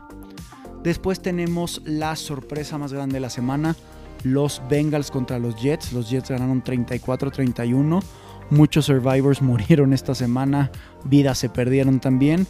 Después 0.83 1.21
tenemos 1.21 1.83
la 1.85 2.17
sorpresa 2.17 2.79
más 2.79 2.93
grande 2.93 3.15
de 3.15 3.21
la 3.21 3.31
semana, 3.31 3.77
los 4.25 4.63
Bengals 4.69 5.11
contra 5.11 5.39
los 5.39 5.61
Jets. 5.61 5.93
Los 5.93 6.11
Jets 6.11 6.31
ganaron 6.31 6.63
34-31. 6.63 8.03
Muchos 8.51 8.87
survivors 8.87 9.43
murieron 9.43 9.93
esta 9.93 10.15
semana, 10.15 10.71
vidas 11.05 11.39
se 11.39 11.49
perdieron 11.49 12.01
también. 12.01 12.47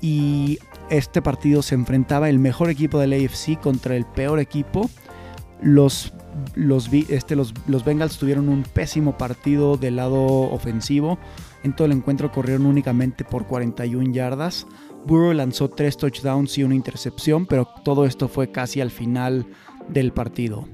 Y 0.00 0.58
este 0.90 1.22
partido 1.22 1.62
se 1.62 1.74
enfrentaba 1.74 2.28
el 2.28 2.38
mejor 2.38 2.70
equipo 2.70 2.98
del 2.98 3.12
AFC 3.12 3.58
contra 3.60 3.96
el 3.96 4.04
peor 4.04 4.40
equipo. 4.40 4.90
Los, 5.60 6.12
los, 6.54 6.92
este, 6.92 7.36
los, 7.36 7.54
los 7.66 7.84
Bengals 7.84 8.18
tuvieron 8.18 8.48
un 8.48 8.62
pésimo 8.62 9.16
partido 9.16 9.76
del 9.76 9.96
lado 9.96 10.22
ofensivo. 10.24 11.18
En 11.62 11.74
todo 11.74 11.86
el 11.86 11.92
encuentro 11.92 12.32
corrieron 12.32 12.66
únicamente 12.66 13.24
por 13.24 13.46
41 13.46 14.12
yardas. 14.12 14.66
Burrow 15.06 15.32
lanzó 15.32 15.68
3 15.68 15.96
touchdowns 15.96 16.58
y 16.58 16.64
una 16.64 16.74
intercepción, 16.74 17.46
pero 17.46 17.68
todo 17.84 18.04
esto 18.04 18.28
fue 18.28 18.50
casi 18.50 18.80
al 18.80 18.90
final 18.90 19.46
del 19.88 20.12
partido. 20.12 20.68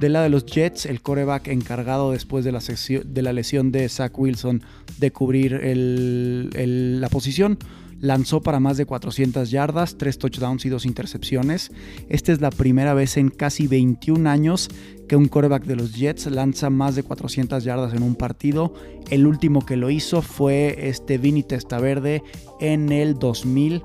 Del 0.00 0.14
lado 0.14 0.24
de 0.24 0.30
los 0.30 0.46
Jets, 0.46 0.86
el 0.86 1.00
coreback 1.00 1.48
encargado 1.48 2.10
después 2.10 2.44
de 2.44 2.52
la, 2.52 2.60
de 2.60 3.22
la 3.22 3.32
lesión 3.32 3.70
de 3.70 3.88
Zach 3.88 4.18
Wilson 4.18 4.62
de 4.98 5.12
cubrir 5.12 5.60
la 5.62 7.08
posición 7.08 7.58
lanzó 8.02 8.42
para 8.42 8.60
más 8.60 8.76
de 8.76 8.84
400 8.84 9.50
yardas, 9.50 9.96
3 9.96 10.18
touchdowns 10.18 10.66
y 10.66 10.68
2 10.68 10.84
intercepciones. 10.84 11.70
Esta 12.08 12.32
es 12.32 12.40
la 12.40 12.50
primera 12.50 12.92
vez 12.94 13.16
en 13.16 13.30
casi 13.30 13.68
21 13.68 14.28
años 14.28 14.68
que 15.08 15.16
un 15.16 15.28
quarterback 15.28 15.64
de 15.64 15.76
los 15.76 15.94
Jets 15.94 16.26
lanza 16.26 16.68
más 16.68 16.96
de 16.96 17.04
400 17.04 17.62
yardas 17.62 17.94
en 17.94 18.02
un 18.02 18.16
partido. 18.16 18.74
El 19.08 19.26
último 19.26 19.64
que 19.64 19.76
lo 19.76 19.88
hizo 19.88 20.20
fue 20.20 20.88
este 20.88 21.16
Vinny 21.16 21.44
Testaverde 21.44 22.22
en 22.60 22.90
el 22.90 23.18
2000 23.18 23.82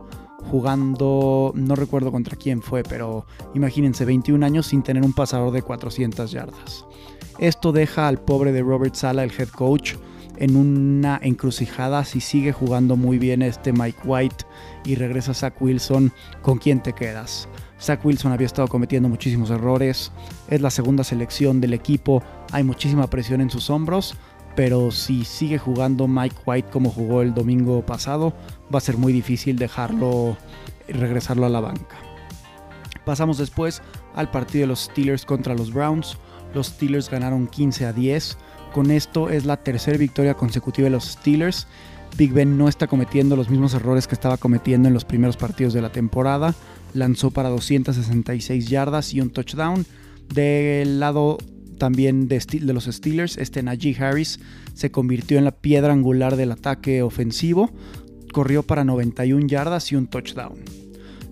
jugando, 0.49 1.51
no 1.55 1.75
recuerdo 1.75 2.11
contra 2.11 2.37
quién 2.37 2.61
fue, 2.61 2.81
pero 2.83 3.25
imagínense 3.53 4.05
21 4.05 4.43
años 4.45 4.67
sin 4.67 4.81
tener 4.81 5.03
un 5.03 5.13
pasador 5.13 5.51
de 5.51 5.61
400 5.61 6.31
yardas. 6.31 6.85
Esto 7.37 7.71
deja 7.71 8.07
al 8.07 8.19
pobre 8.19 8.51
de 8.51 8.63
Robert 8.63 8.95
Sala, 8.95 9.23
el 9.23 9.31
head 9.37 9.49
coach, 9.49 9.93
en 10.37 10.55
una 10.55 11.19
encrucijada. 11.21 12.03
Si 12.05 12.21
sigue 12.21 12.51
jugando 12.51 12.95
muy 12.95 13.17
bien 13.17 13.41
este 13.41 13.73
Mike 13.73 13.99
White 14.05 14.45
y 14.85 14.95
regresa 14.95 15.33
Zach 15.33 15.61
Wilson, 15.61 16.11
¿con 16.41 16.57
quién 16.57 16.81
te 16.81 16.93
quedas? 16.93 17.47
Zach 17.79 18.03
Wilson 18.03 18.31
había 18.31 18.47
estado 18.47 18.67
cometiendo 18.67 19.09
muchísimos 19.09 19.51
errores, 19.51 20.11
es 20.49 20.61
la 20.61 20.71
segunda 20.71 21.03
selección 21.03 21.61
del 21.61 21.73
equipo, 21.73 22.23
hay 22.51 22.63
muchísima 22.63 23.07
presión 23.07 23.39
en 23.39 23.51
sus 23.51 23.69
hombros, 23.69 24.15
pero 24.55 24.89
si 24.89 25.25
sigue 25.25 25.59
jugando 25.59 26.07
Mike 26.07 26.37
White 26.45 26.69
como 26.71 26.89
jugó 26.89 27.21
el 27.21 27.35
domingo 27.35 27.85
pasado, 27.85 28.33
va 28.73 28.79
a 28.79 28.81
ser 28.81 28.97
muy 28.97 29.13
difícil 29.13 29.57
dejarlo 29.57 30.35
regresarlo 30.87 31.45
a 31.45 31.49
la 31.49 31.59
banca. 31.59 31.97
Pasamos 33.05 33.37
después 33.37 33.81
al 34.15 34.31
partido 34.31 34.63
de 34.63 34.67
los 34.67 34.81
Steelers 34.81 35.25
contra 35.25 35.53
los 35.53 35.71
Browns. 35.71 36.17
Los 36.53 36.67
Steelers 36.67 37.09
ganaron 37.09 37.47
15 37.47 37.85
a 37.85 37.93
10. 37.93 38.37
Con 38.77 38.91
esto 38.91 39.31
es 39.31 39.45
la 39.45 39.57
tercera 39.57 39.97
victoria 39.97 40.35
consecutiva 40.35 40.85
de 40.85 40.91
los 40.91 41.05
Steelers. 41.05 41.65
Big 42.15 42.31
Ben 42.31 42.59
no 42.59 42.69
está 42.69 42.85
cometiendo 42.85 43.35
los 43.35 43.49
mismos 43.49 43.73
errores 43.73 44.05
que 44.05 44.13
estaba 44.13 44.37
cometiendo 44.37 44.87
en 44.87 44.93
los 44.93 45.03
primeros 45.03 45.35
partidos 45.35 45.73
de 45.73 45.81
la 45.81 45.91
temporada. 45.91 46.53
Lanzó 46.93 47.31
para 47.31 47.49
266 47.49 48.69
yardas 48.69 49.15
y 49.15 49.21
un 49.21 49.31
touchdown. 49.31 49.83
Del 50.31 50.99
lado 50.99 51.39
también 51.79 52.27
de, 52.27 52.39
los 52.71 52.83
Steelers, 52.83 53.39
este 53.39 53.63
Najee 53.63 53.97
Harris 53.99 54.39
se 54.75 54.91
convirtió 54.91 55.39
en 55.39 55.45
la 55.45 55.55
piedra 55.55 55.91
angular 55.91 56.35
del 56.35 56.51
ataque 56.51 57.01
ofensivo. 57.01 57.71
Corrió 58.31 58.61
para 58.61 58.83
91 58.83 59.47
yardas 59.47 59.91
y 59.91 59.95
un 59.95 60.05
touchdown. 60.05 60.59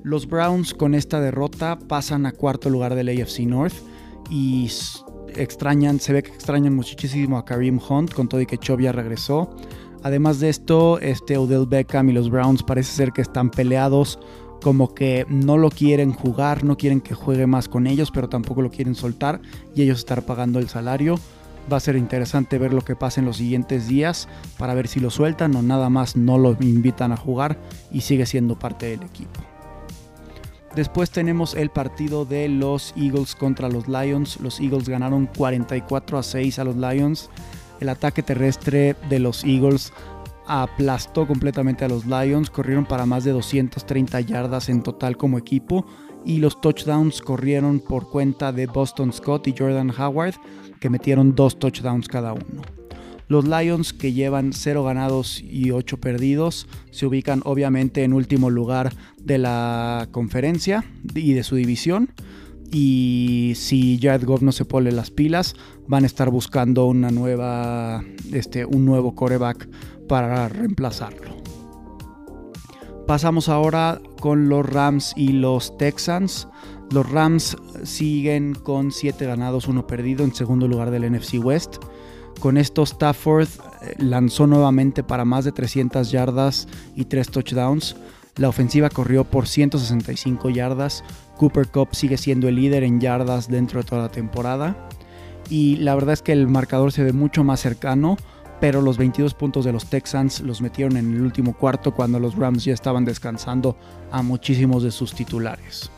Los 0.02 0.28
Browns 0.28 0.74
con 0.74 0.96
esta 0.96 1.22
derrota 1.22 1.78
pasan 1.78 2.26
a 2.26 2.32
cuarto 2.32 2.72
lugar 2.72 2.96
del 2.96 3.10
AFC 3.10 3.42
North 3.42 3.76
y 4.32 4.68
extrañan, 5.38 6.00
se 6.00 6.14
ve 6.14 6.24
que 6.24 6.32
extrañan 6.32 6.76
muchísimo 6.76 7.38
a 7.38 7.46
Kareem 7.46 7.80
Hunt 7.80 8.14
con 8.14 8.28
todo 8.28 8.42
y 8.42 8.46
que 8.46 8.58
Chubb 8.58 8.82
ya 8.82 8.92
regresó. 8.92 9.50
Además 10.04 10.40
de 10.40 10.50
esto, 10.50 11.00
este 11.00 11.38
Odell 11.38 11.66
Beckham 11.66 12.10
y 12.10 12.14
los 12.14 12.30
Browns 12.30 12.64
parece 12.64 12.92
ser 12.92 13.12
que 13.12 13.22
están 13.22 13.50
peleados, 13.50 14.20
como 14.62 14.94
que 14.94 15.26
no 15.30 15.58
lo 15.58 15.70
quieren 15.70 16.14
jugar, 16.14 16.64
no 16.64 16.78
quieren 16.78 17.02
que 17.02 17.16
juegue 17.16 17.48
más 17.48 17.68
con 17.68 17.88
ellos, 17.88 18.12
pero 18.12 18.30
tampoco 18.30 18.62
lo 18.62 18.70
quieren 18.70 18.96
soltar 18.96 19.42
y 19.74 19.82
ellos 19.82 20.00
estar 20.00 20.24
pagando 20.24 20.60
el 20.60 20.70
salario. 20.70 21.16
Va 21.72 21.78
a 21.78 21.80
ser 21.80 21.96
interesante 21.96 22.60
ver 22.60 22.74
lo 22.74 22.82
que 22.82 22.96
pasa 22.96 23.20
en 23.20 23.26
los 23.26 23.38
siguientes 23.38 23.88
días 23.88 24.28
para 24.58 24.76
ver 24.76 24.88
si 24.88 25.00
lo 25.00 25.10
sueltan 25.10 25.56
o 25.56 25.64
nada 25.64 25.90
más 25.90 26.16
no 26.16 26.38
lo 26.38 26.56
invitan 26.62 27.12
a 27.12 27.18
jugar 27.18 27.60
y 27.92 28.02
sigue 28.02 28.28
siendo 28.28 28.60
parte 28.60 28.86
del 28.86 29.02
equipo. 29.02 29.55
Después 30.76 31.10
tenemos 31.10 31.56
el 31.56 31.70
partido 31.70 32.26
de 32.26 32.50
los 32.50 32.94
Eagles 32.98 33.34
contra 33.34 33.70
los 33.70 33.88
Lions. 33.88 34.40
Los 34.42 34.60
Eagles 34.60 34.90
ganaron 34.90 35.28
44 35.28 36.18
a 36.18 36.24
6 36.24 36.60
a 36.60 36.64
los 36.66 36.76
Lions. 36.76 37.30
El 37.80 37.88
ataque 37.88 38.22
terrestre 38.24 38.98
de 39.10 39.20
los 39.20 39.46
Eagles 39.46 39.94
aplastó 40.48 41.26
completamente 41.28 41.86
a 41.86 41.88
los 41.88 42.06
Lions. 42.06 42.50
Corrieron 42.50 42.86
para 42.86 43.06
más 43.06 43.24
de 43.24 43.32
230 43.32 44.20
yardas 44.20 44.68
en 44.68 44.84
total 44.84 45.16
como 45.16 45.38
equipo. 45.38 45.86
Y 46.26 46.40
los 46.40 46.60
touchdowns 46.60 47.22
corrieron 47.22 47.80
por 47.80 48.10
cuenta 48.10 48.52
de 48.52 48.68
Boston 48.68 49.14
Scott 49.14 49.48
y 49.48 49.56
Jordan 49.58 49.94
Howard, 49.98 50.36
que 50.82 50.90
metieron 50.90 51.36
dos 51.36 51.58
touchdowns 51.58 52.10
cada 52.10 52.34
uno. 52.34 52.75
Los 53.28 53.46
Lions, 53.46 53.94
que 53.94 54.14
llevan 54.14 54.54
0 54.54 54.84
ganados 54.84 55.42
y 55.42 55.72
8 55.72 55.98
perdidos, 55.98 56.68
se 56.92 57.06
ubican 57.06 57.42
obviamente 57.44 58.04
en 58.04 58.14
último 58.14 58.50
lugar 58.50 58.94
de 59.18 59.38
la 59.38 60.08
conferencia 60.12 60.86
y 61.14 61.34
de 61.34 61.44
su 61.44 61.56
división. 61.56 62.10
Y 62.72 63.54
si 63.56 64.00
Jared 64.02 64.26
Goff 64.26 64.42
no 64.42 64.52
se 64.52 64.66
pone 64.66 64.92
las 64.92 65.12
pilas, 65.12 65.56
van 65.88 66.04
a 66.04 66.08
estar 66.08 66.30
buscando 66.30 66.86
una 66.86 67.10
nueva, 67.10 68.04
este, 68.32 68.66
un 68.66 68.86
nuevo 68.86 69.16
coreback 69.16 69.70
para 70.08 70.50
reemplazarlo. 70.50 71.36
Pasamos 73.08 73.50
ahora 73.50 74.02
con 74.20 74.50
los 74.50 74.66
Rams 74.66 75.14
y 75.16 75.30
los 75.30 75.78
Texans. 75.78 76.48
Los 76.92 77.10
Rams 77.10 77.56
siguen 77.84 78.56
con 78.56 78.92
7 78.92 79.26
ganados, 79.26 79.68
1 79.68 79.86
perdido 79.86 80.24
en 80.24 80.34
segundo 80.34 80.68
lugar 80.68 80.90
del 80.92 81.12
NFC 81.12 81.36
West. 81.44 81.78
Con 82.40 82.58
esto 82.58 82.84
Stafford 82.84 83.48
eh, 83.82 83.96
lanzó 83.98 84.48
nuevamente 84.48 85.04
para 85.04 85.26
más 85.26 85.46
de 85.46 85.52
300 85.52 86.12
yardas 86.12 86.68
y 86.96 87.06
3 87.06 87.30
touchdowns. 87.30 87.96
La 88.38 88.50
ofensiva 88.50 88.90
corrió 88.90 89.24
por 89.24 89.48
165 89.48 90.50
yardas. 90.50 91.04
Cooper 91.38 91.68
Cup 91.68 91.90
sigue 91.94 92.18
siendo 92.18 92.48
el 92.48 92.56
líder 92.56 92.84
en 92.84 93.00
yardas 93.00 93.48
dentro 93.48 93.82
de 93.82 93.88
toda 93.88 94.04
la 94.04 94.12
temporada. 94.12 94.76
Y 95.50 95.78
la 95.78 95.96
verdad 95.96 96.14
es 96.14 96.22
que 96.22 96.34
el 96.34 96.48
marcador 96.48 96.92
se 96.92 97.04
ve 97.04 97.14
mucho 97.14 97.44
más 97.44 97.60
cercano, 97.60 98.18
pero 98.60 98.82
los 98.82 98.98
22 98.98 99.34
puntos 99.36 99.64
de 99.64 99.72
los 99.72 99.86
Texans 99.86 100.42
los 100.42 100.62
metieron 100.62 100.98
en 100.98 101.14
el 101.14 101.22
último 101.22 101.54
cuarto 101.54 101.94
cuando 101.94 102.20
los 102.20 102.36
Rams 102.36 102.66
ya 102.66 102.74
estaban 102.74 103.06
descansando 103.06 103.78
a 104.12 104.22
muchísimos 104.22 104.84
de 104.84 104.92
sus 104.92 105.14
titulares. 105.14 105.92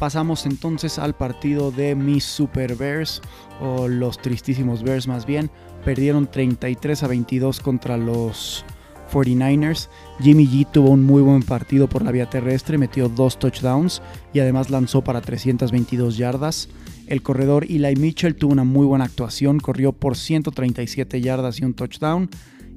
Pasamos 0.00 0.46
entonces 0.46 0.98
al 0.98 1.14
partido 1.14 1.70
de 1.70 1.94
mis 1.94 2.24
Super 2.24 2.74
Bears, 2.74 3.20
o 3.60 3.86
los 3.86 4.16
tristísimos 4.16 4.82
Bears 4.82 5.06
más 5.06 5.26
bien. 5.26 5.50
Perdieron 5.84 6.26
33 6.26 7.02
a 7.02 7.06
22 7.06 7.60
contra 7.60 7.98
los 7.98 8.64
49ers. 9.12 9.90
Jimmy 10.18 10.46
G 10.46 10.66
tuvo 10.72 10.88
un 10.88 11.04
muy 11.04 11.20
buen 11.20 11.42
partido 11.42 11.86
por 11.86 12.02
la 12.02 12.12
vía 12.12 12.30
terrestre, 12.30 12.78
metió 12.78 13.10
dos 13.10 13.38
touchdowns 13.38 14.00
y 14.32 14.40
además 14.40 14.70
lanzó 14.70 15.04
para 15.04 15.20
322 15.20 16.16
yardas. 16.16 16.70
El 17.06 17.22
corredor 17.22 17.64
Eli 17.64 17.94
Mitchell 17.96 18.36
tuvo 18.36 18.52
una 18.52 18.64
muy 18.64 18.86
buena 18.86 19.04
actuación, 19.04 19.60
corrió 19.60 19.92
por 19.92 20.16
137 20.16 21.20
yardas 21.20 21.60
y 21.60 21.66
un 21.66 21.74
touchdown. 21.74 22.30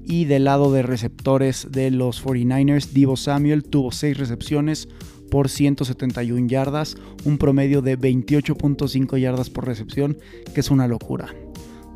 Y 0.06 0.26
del 0.26 0.44
lado 0.44 0.74
de 0.74 0.84
receptores 0.84 1.70
de 1.72 1.90
los 1.90 2.22
49ers, 2.22 2.90
Divo 2.90 3.16
Samuel 3.16 3.64
tuvo 3.64 3.94
6 3.94 4.18
recepciones, 4.18 4.90
por 5.34 5.50
171 5.50 6.48
yardas, 6.48 6.96
un 7.26 7.40
promedio 7.40 7.82
de 7.82 7.98
28.5 7.98 9.18
yardas 9.18 9.50
por 9.50 9.66
recepción, 9.66 10.16
que 10.54 10.60
es 10.60 10.70
una 10.70 10.88
locura. 10.88 11.34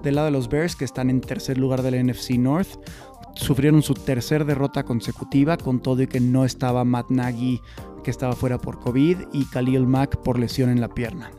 Del 0.02 0.16
lado 0.16 0.26
de 0.26 0.32
los 0.32 0.50
Bears, 0.50 0.76
que 0.76 0.86
están 0.86 1.12
en 1.12 1.22
tercer 1.22 1.60
lugar 1.60 1.84
del 1.84 2.04
NFC 2.04 2.32
North, 2.32 2.80
sufrieron 3.36 3.84
su 3.84 3.94
tercer 3.94 4.44
derrota 4.44 4.82
consecutiva, 4.82 5.56
con 5.56 5.84
todo 5.84 6.02
y 6.02 6.08
que 6.08 6.20
no 6.20 6.46
estaba 6.46 6.84
Matt 6.84 7.12
Nagy, 7.12 7.62
que 8.04 8.10
estaba 8.10 8.34
fuera 8.34 8.58
por 8.58 8.80
COVID, 8.80 9.18
y 9.34 9.46
Khalil 9.46 9.86
Mack 9.86 10.18
por 10.24 10.40
lesión 10.40 10.72
en 10.72 10.82
la 10.82 10.88
pierna. 10.88 11.30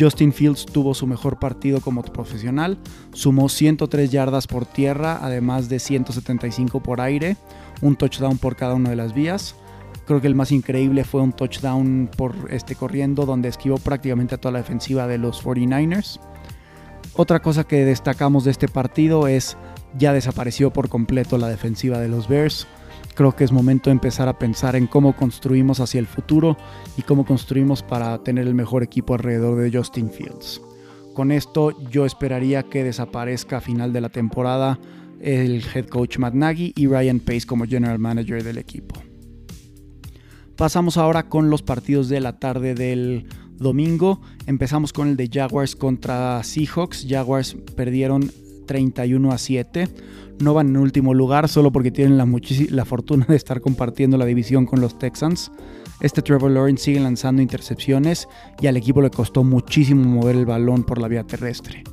Justin 0.00 0.32
Fields 0.32 0.64
tuvo 0.64 0.94
su 0.94 1.06
mejor 1.06 1.38
partido 1.38 1.82
como 1.82 2.00
profesional, 2.00 2.78
sumó 3.12 3.50
103 3.50 4.10
yardas 4.10 4.46
por 4.46 4.64
tierra, 4.64 5.18
además 5.20 5.68
de 5.68 5.80
175 5.80 6.82
por 6.82 7.02
aire, 7.02 7.36
un 7.82 7.94
touchdown 7.94 8.38
por 8.38 8.56
cada 8.56 8.72
una 8.72 8.88
de 8.88 8.96
las 8.96 9.12
vías. 9.12 9.54
Creo 10.06 10.20
que 10.20 10.28
el 10.28 10.36
más 10.36 10.52
increíble 10.52 11.02
fue 11.02 11.20
un 11.20 11.32
touchdown 11.32 12.08
por 12.16 12.34
este 12.50 12.76
corriendo 12.76 13.26
donde 13.26 13.48
esquivó 13.48 13.76
prácticamente 13.78 14.36
a 14.36 14.38
toda 14.38 14.52
la 14.52 14.58
defensiva 14.58 15.08
de 15.08 15.18
los 15.18 15.44
49ers. 15.44 16.20
Otra 17.14 17.40
cosa 17.40 17.64
que 17.64 17.84
destacamos 17.84 18.44
de 18.44 18.52
este 18.52 18.68
partido 18.68 19.26
es 19.26 19.56
ya 19.98 20.12
desapareció 20.12 20.72
por 20.72 20.88
completo 20.88 21.38
la 21.38 21.48
defensiva 21.48 21.98
de 21.98 22.08
los 22.08 22.28
Bears. 22.28 22.68
Creo 23.14 23.34
que 23.34 23.44
es 23.44 23.50
momento 23.50 23.90
de 23.90 23.94
empezar 23.94 24.28
a 24.28 24.38
pensar 24.38 24.76
en 24.76 24.86
cómo 24.86 25.16
construimos 25.16 25.80
hacia 25.80 25.98
el 25.98 26.06
futuro 26.06 26.56
y 26.96 27.02
cómo 27.02 27.24
construimos 27.24 27.82
para 27.82 28.18
tener 28.22 28.46
el 28.46 28.54
mejor 28.54 28.82
equipo 28.82 29.14
alrededor 29.14 29.58
de 29.58 29.76
Justin 29.76 30.10
Fields. 30.10 30.60
Con 31.14 31.32
esto 31.32 31.72
yo 31.90 32.04
esperaría 32.04 32.62
que 32.62 32.84
desaparezca 32.84 33.56
a 33.56 33.60
final 33.62 33.92
de 33.92 34.02
la 34.02 34.10
temporada 34.10 34.78
el 35.20 35.64
head 35.74 35.86
coach 35.86 36.18
Matt 36.18 36.34
Nagy 36.34 36.74
y 36.76 36.86
Ryan 36.86 37.20
Pace 37.20 37.46
como 37.46 37.64
general 37.64 37.98
manager 37.98 38.44
del 38.44 38.58
equipo. 38.58 39.05
Pasamos 40.56 40.96
ahora 40.96 41.28
con 41.28 41.50
los 41.50 41.60
partidos 41.60 42.08
de 42.08 42.18
la 42.20 42.38
tarde 42.38 42.74
del 42.74 43.26
domingo. 43.58 44.22
Empezamos 44.46 44.94
con 44.94 45.08
el 45.08 45.16
de 45.16 45.28
Jaguars 45.30 45.76
contra 45.76 46.42
Seahawks. 46.42 47.06
Jaguars 47.06 47.58
perdieron 47.76 48.32
31 48.66 49.32
a 49.32 49.36
7. 49.36 49.88
No 50.40 50.54
van 50.54 50.68
en 50.68 50.78
último 50.78 51.12
lugar 51.12 51.50
solo 51.50 51.72
porque 51.72 51.90
tienen 51.90 52.16
la, 52.16 52.84
fortuna 52.86 53.26
de 53.28 53.36
estar 53.36 53.60
compartiendo 53.60 54.16
la 54.16 54.24
división 54.24 54.64
con 54.64 54.80
los 54.80 54.98
Texans. 54.98 55.52
Este 56.00 56.22
Trevor 56.22 56.50
Lawrence 56.50 56.84
sigue 56.84 57.00
lanzando 57.00 57.42
intercepciones 57.42 58.26
y 58.58 58.66
al 58.66 58.78
equipo 58.78 59.02
le 59.02 59.10
costó 59.10 59.44
muchísimo 59.44 60.04
mover 60.04 60.36
el 60.36 60.46
balón 60.46 60.84
por 60.84 60.98
la 60.98 61.08
vía 61.08 61.24
terrestre. 61.24 61.84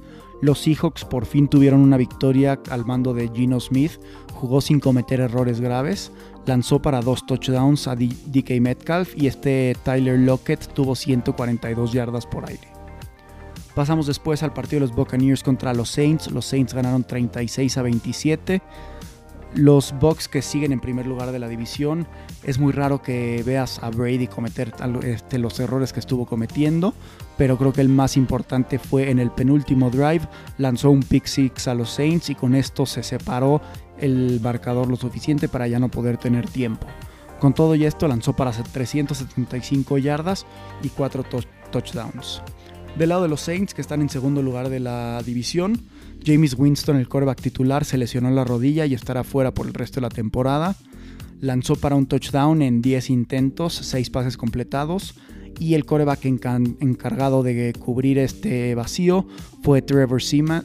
Los 0.42 0.60
Seahawks 0.60 1.06
por 1.06 1.26
fin 1.26 1.48
tuvieron 1.48 1.80
una 1.80 1.96
victoria 1.96 2.60
al 2.70 2.86
mando 2.86 3.14
de 3.14 3.30
Gino 3.34 3.62
Smith, 3.62 3.94
jugó 4.34 4.60
sin 4.60 4.82
cometer 4.82 5.22
errores 5.22 5.62
graves, 5.62 6.12
lanzó 6.46 6.82
para 6.82 7.02
dos 7.02 7.26
touchdowns 7.26 7.88
a 7.88 7.96
DK 7.96 8.60
Metcalf 8.62 9.14
y 9.16 9.28
este 9.28 9.76
Tyler 9.84 10.20
Lockett 10.20 10.74
tuvo 10.74 10.96
142 10.96 11.94
yardas 11.94 12.26
por 12.26 12.48
aire. 12.50 12.68
Pasamos 13.76 14.06
después 14.06 14.44
al 14.44 14.54
partido 14.54 14.82
de 14.82 14.88
los 14.88 14.96
Buccaneers 14.96 15.42
contra 15.42 15.74
los 15.74 15.90
Saints. 15.90 16.30
Los 16.32 16.46
Saints 16.46 16.74
ganaron 16.74 17.04
36 17.04 17.78
a 17.78 17.82
27. 17.82 18.62
Los 19.56 19.94
Bucks 20.00 20.28
que 20.28 20.42
siguen 20.42 20.72
en 20.72 20.80
primer 20.80 21.06
lugar 21.06 21.32
de 21.32 21.38
la 21.38 21.48
división, 21.48 22.08
es 22.44 22.58
muy 22.58 22.72
raro 22.72 23.04
que 23.04 23.44
veas 23.46 23.84
a 23.84 23.92
Brady 23.92 24.26
cometer 24.26 24.74
este, 25.04 25.38
los 25.38 25.60
errores 25.60 25.94
que 25.94 26.00
estuvo 26.00 26.26
cometiendo, 26.26 26.96
pero 27.38 27.56
creo 27.60 27.72
que 27.72 27.82
el 27.82 27.90
más 27.90 28.18
importante 28.18 28.80
fue 28.80 29.12
en 29.12 29.20
el 29.20 29.30
penúltimo 29.30 29.92
drive, 29.92 30.28
lanzó 30.58 30.90
un 30.90 31.02
pick 31.02 31.26
six 31.26 31.68
a 31.68 31.76
los 31.76 31.92
Saints 31.92 32.32
y 32.32 32.36
con 32.36 32.56
esto 32.56 32.88
se 32.88 33.04
separó 33.04 33.62
el 33.98 34.40
marcador 34.42 34.90
lo 34.90 34.96
suficiente 34.96 35.48
para 35.48 35.68
ya 35.68 35.80
no 35.80 35.90
poder 35.90 36.18
tener 36.18 36.48
tiempo. 36.50 36.88
Con 37.40 37.54
todo 37.54 37.76
y 37.76 37.86
esto 37.86 38.08
lanzó 38.08 38.34
para 38.34 38.52
375 38.52 39.98
yardas 39.98 40.46
y 40.82 40.90
4 40.90 41.24
touchdowns. 41.72 42.42
Del 42.98 43.10
lado 43.10 43.24
de 43.24 43.28
los 43.28 43.42
Saints, 43.42 43.74
que 43.74 43.82
están 43.82 44.02
en 44.02 44.10
segundo 44.10 44.42
lugar 44.42 44.70
de 44.70 44.80
la 44.80 45.22
división, 45.24 45.82
James 46.26 46.56
Winston, 46.58 46.98
el 46.98 47.10
coreback 47.10 47.42
titular, 47.42 47.86
se 47.86 47.98
lesionó 47.98 48.30
la 48.32 48.44
rodilla 48.46 48.86
y 48.86 48.94
estará 48.94 49.24
fuera 49.24 49.54
por 49.54 49.68
el 49.68 49.74
resto 49.74 49.96
de 49.96 50.02
la 50.02 50.10
temporada. 50.10 50.76
Lanzó 51.42 51.76
para 51.76 51.96
un 51.96 52.06
touchdown 52.06 52.62
en 52.62 52.82
10 52.82 53.10
intentos, 53.10 53.74
6 53.74 54.10
pases 54.10 54.38
completados. 54.38 55.16
Y 55.60 55.76
el 55.76 55.86
coreback 55.86 56.26
encargado 56.26 57.44
de 57.44 57.74
cubrir 57.74 58.18
este 58.18 58.76
vacío 58.76 59.26
fue 59.62 59.82
Trevor 59.82 60.22
Seaman. 60.22 60.64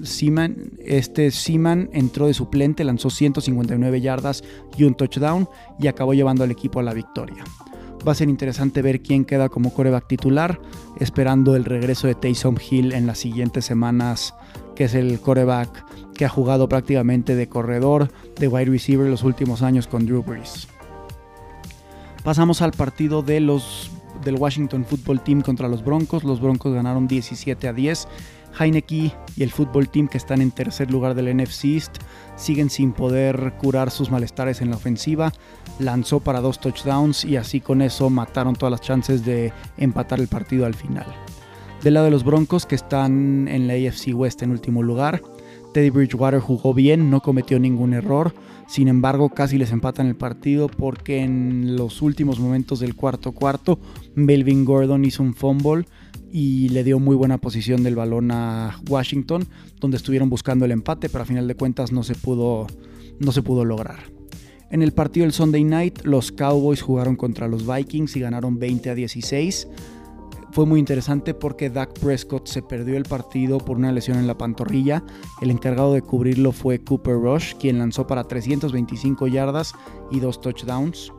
Este 0.85 1.31
Seaman 1.31 1.91
entró 1.93 2.27
de 2.27 2.35
suplente, 2.35 2.85
lanzó 2.85 3.11
159 3.11 4.01
yardas 4.01 4.43
y 4.77 4.85
un 4.85 4.95
touchdown 4.95 5.49
y 5.79 5.87
acabó 5.87 6.15
llevando 6.15 6.45
al 6.45 6.51
equipo 6.51 6.81
a 6.81 6.83
la 6.83 6.95
victoria. 6.95 7.45
Va 8.07 8.13
a 8.13 8.15
ser 8.15 8.29
interesante 8.29 8.81
ver 8.83 9.03
quién 9.03 9.25
queda 9.25 9.49
como 9.49 9.75
coreback 9.75 10.07
titular, 10.07 10.61
esperando 10.99 11.57
el 11.57 11.65
regreso 11.65 12.07
de 12.07 12.15
Taysom 12.15 12.57
Hill 12.71 12.93
en 12.93 13.07
las 13.07 13.19
siguientes 13.19 13.65
semanas 13.65 14.35
que 14.79 14.85
es 14.85 14.95
el 14.95 15.19
coreback 15.19 15.85
que 16.15 16.25
ha 16.25 16.29
jugado 16.29 16.69
prácticamente 16.69 17.35
de 17.35 17.49
corredor, 17.49 18.13
de 18.39 18.47
wide 18.47 18.67
receiver 18.67 19.11
los 19.11 19.25
últimos 19.25 19.61
años 19.63 19.89
con 19.89 20.07
Drew 20.07 20.23
Brees. 20.23 20.69
Pasamos 22.23 22.63
al 22.63 22.71
partido 22.71 23.23
de 23.23 23.41
los, 23.41 23.91
del 24.29 24.41
Washington 24.41 24.85
Football 24.85 25.23
Team 25.23 25.41
contra 25.41 25.69
los 25.69 25.83
Broncos. 25.83 26.23
Los 26.23 26.41
Broncos 26.41 26.75
ganaron 26.75 27.09
17 27.09 27.69
a 27.69 27.73
10. 27.73 28.09
Heineke 28.59 29.13
y 29.37 29.43
el 29.43 29.51
Football 29.51 29.89
Team 29.89 30.09
que 30.09 30.19
están 30.19 30.41
en 30.41 30.51
tercer 30.51 30.91
lugar 30.91 31.15
del 31.15 31.35
NFC 31.37 31.65
East 31.67 31.99
siguen 32.37 32.71
sin 32.71 32.93
poder 32.93 33.55
curar 33.59 33.91
sus 33.91 34.11
malestares 34.11 34.61
en 34.61 34.71
la 34.71 34.77
ofensiva. 34.77 35.33
Lanzó 35.79 36.21
para 36.21 36.41
dos 36.41 36.61
touchdowns 36.61 37.25
y 37.25 37.37
así 37.37 37.61
con 37.61 37.83
eso 37.83 38.11
mataron 38.11 38.55
todas 38.55 38.71
las 38.71 38.81
chances 38.81 39.25
de 39.25 39.53
empatar 39.77 40.21
el 40.21 40.29
partido 40.29 40.67
al 40.67 40.75
final. 40.75 41.07
Del 41.83 41.95
lado 41.95 42.07
de 42.07 42.11
los 42.11 42.25
Broncos, 42.25 42.67
que 42.67 42.75
están 42.75 43.49
en 43.49 43.69
la 43.69 43.75
AFC 43.75 44.13
West 44.13 44.43
en 44.43 44.51
último 44.51 44.83
lugar, 44.83 45.23
Teddy 45.73 45.91
Bridgewater 45.91 46.41
jugó 46.41 46.75
bien, 46.75 47.11
no 47.11 47.21
cometió 47.21 47.59
ningún 47.61 47.95
error. 47.95 48.35
Sin 48.69 48.87
embargo, 48.87 49.31
casi 49.31 49.57
les 49.57 49.73
empatan 49.73 50.07
el 50.07 50.15
partido 50.15 50.69
porque 50.69 51.23
en 51.23 51.75
los 51.77 52.03
últimos 52.03 52.39
momentos 52.39 52.81
del 52.81 52.95
cuarto 52.95 53.33
cuarto, 53.33 53.81
Melvin 54.15 54.67
Gordon 54.67 55.07
hizo 55.07 55.23
un 55.23 55.35
fumble 55.35 55.87
y 56.31 56.69
le 56.69 56.85
dio 56.85 56.99
muy 56.99 57.17
buena 57.17 57.39
posición 57.39 57.83
del 57.83 57.97
balón 57.97 58.31
a 58.31 58.79
Washington, 58.87 59.49
donde 59.81 59.97
estuvieron 59.97 60.29
buscando 60.29 60.67
el 60.67 60.73
empate, 60.73 61.09
pero 61.09 61.23
a 61.23 61.27
final 61.27 61.49
de 61.49 61.55
cuentas 61.55 61.93
no 61.93 62.03
se 62.03 62.15
pudo, 62.15 62.67
no 63.19 63.33
se 63.33 63.41
pudo 63.41 63.65
lograr. 63.65 64.01
En 64.71 64.83
el 64.83 64.93
partido 64.93 65.25
del 65.25 65.33
Sunday 65.33 65.65
Night, 65.65 66.03
los 66.05 66.31
Cowboys 66.31 66.83
jugaron 66.83 67.17
contra 67.17 67.49
los 67.49 67.67
Vikings 67.67 68.17
y 68.17 68.21
ganaron 68.21 68.59
20 68.59 68.91
a 68.91 68.95
16 68.95 69.67
fue 70.59 70.67
muy 70.67 70.81
interesante 70.81 71.35
porque 71.35 71.71
Dak 71.71 71.97
Prescott 72.01 72.49
se 72.49 72.63
perdió 72.63 72.97
el 72.97 73.05
partido 73.05 73.59
por 73.59 73.77
una 73.77 73.93
lesión 73.93 74.19
en 74.19 74.27
la 74.27 74.37
pantorrilla. 74.37 75.05
El 75.41 75.53
encargado 75.53 75.95
de 75.95 76.03
cubrirlo 76.03 76.51
fue 76.51 76.81
Cooper 76.81 77.15
Rush, 77.15 77.55
quien 77.61 77.79
lanzó 77.79 78.09
para 78.09 78.25
325 78.25 79.29
yardas 79.29 79.73
y 80.11 80.19
dos 80.19 80.41
touchdowns. 80.41 81.13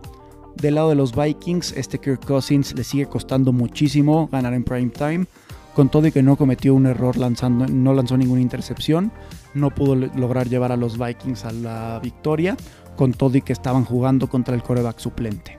Del 0.57 0.75
lado 0.75 0.89
de 0.89 0.95
los 0.95 1.15
Vikings, 1.15 1.71
este 1.77 1.99
Kirk 1.99 2.25
Cousins 2.25 2.75
le 2.75 2.83
sigue 2.83 3.05
costando 3.05 3.53
muchísimo 3.53 4.27
ganar 4.29 4.53
en 4.53 4.65
prime 4.65 4.89
time. 4.89 5.25
Con 5.73 5.87
todo 5.87 6.11
que 6.11 6.21
no 6.21 6.35
cometió 6.35 6.75
un 6.75 6.87
error 6.87 7.15
lanzando, 7.15 7.65
no 7.65 7.93
lanzó 7.93 8.17
ninguna 8.17 8.41
intercepción, 8.41 9.09
no 9.53 9.69
pudo 9.69 9.95
lograr 9.95 10.49
llevar 10.49 10.73
a 10.73 10.75
los 10.75 10.99
Vikings 10.99 11.45
a 11.45 11.53
la 11.53 12.01
victoria, 12.03 12.57
con 12.97 13.13
todo 13.13 13.39
que 13.41 13.53
estaban 13.53 13.85
jugando 13.85 14.27
contra 14.27 14.53
el 14.53 14.63
coreback 14.63 14.99
suplente. 14.99 15.55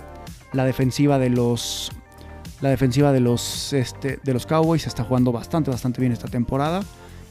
La 0.53 0.67
defensiva 0.67 1.19
de 1.19 1.31
los 1.31 1.93
la 2.61 2.69
defensiva 2.69 3.13
de 3.13 3.21
los, 3.21 3.73
este, 3.73 4.19
de 4.23 4.33
los 4.33 4.47
Cowboys 4.47 4.87
está 4.87 5.05
jugando 5.05 5.33
bastante, 5.33 5.71
bastante 5.71 6.01
bien 6.01 6.13
esta 6.13 6.29
temporada 6.29 6.83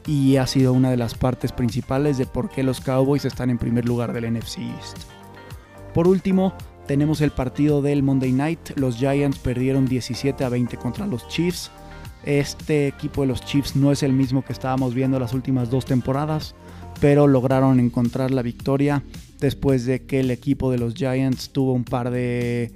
y 0.07 0.37
ha 0.37 0.47
sido 0.47 0.73
una 0.73 0.89
de 0.89 0.97
las 0.97 1.13
partes 1.13 1.51
principales 1.51 2.17
de 2.17 2.25
por 2.25 2.49
qué 2.49 2.63
los 2.63 2.81
Cowboys 2.81 3.25
están 3.25 3.49
en 3.49 3.57
primer 3.57 3.85
lugar 3.85 4.13
del 4.13 4.33
NFC 4.33 4.59
East. 4.59 4.97
Por 5.93 6.07
último, 6.07 6.53
tenemos 6.87 7.21
el 7.21 7.31
partido 7.31 7.81
del 7.81 8.01
Monday 8.01 8.31
Night. 8.31 8.71
Los 8.75 8.97
Giants 8.97 9.37
perdieron 9.37 9.85
17 9.85 10.43
a 10.43 10.49
20 10.49 10.77
contra 10.77 11.05
los 11.05 11.27
Chiefs. 11.27 11.69
Este 12.25 12.87
equipo 12.87 13.21
de 13.21 13.27
los 13.27 13.41
Chiefs 13.41 13.75
no 13.75 13.91
es 13.91 14.01
el 14.01 14.13
mismo 14.13 14.43
que 14.43 14.53
estábamos 14.53 14.95
viendo 14.95 15.19
las 15.19 15.33
últimas 15.33 15.69
dos 15.69 15.85
temporadas, 15.85 16.55
pero 16.99 17.27
lograron 17.27 17.79
encontrar 17.79 18.31
la 18.31 18.41
victoria 18.41 19.03
después 19.39 19.85
de 19.85 20.05
que 20.05 20.21
el 20.21 20.31
equipo 20.31 20.71
de 20.71 20.79
los 20.79 20.95
Giants 20.95 21.51
tuvo 21.51 21.73
un 21.73 21.83
par 21.83 22.09
de 22.09 22.71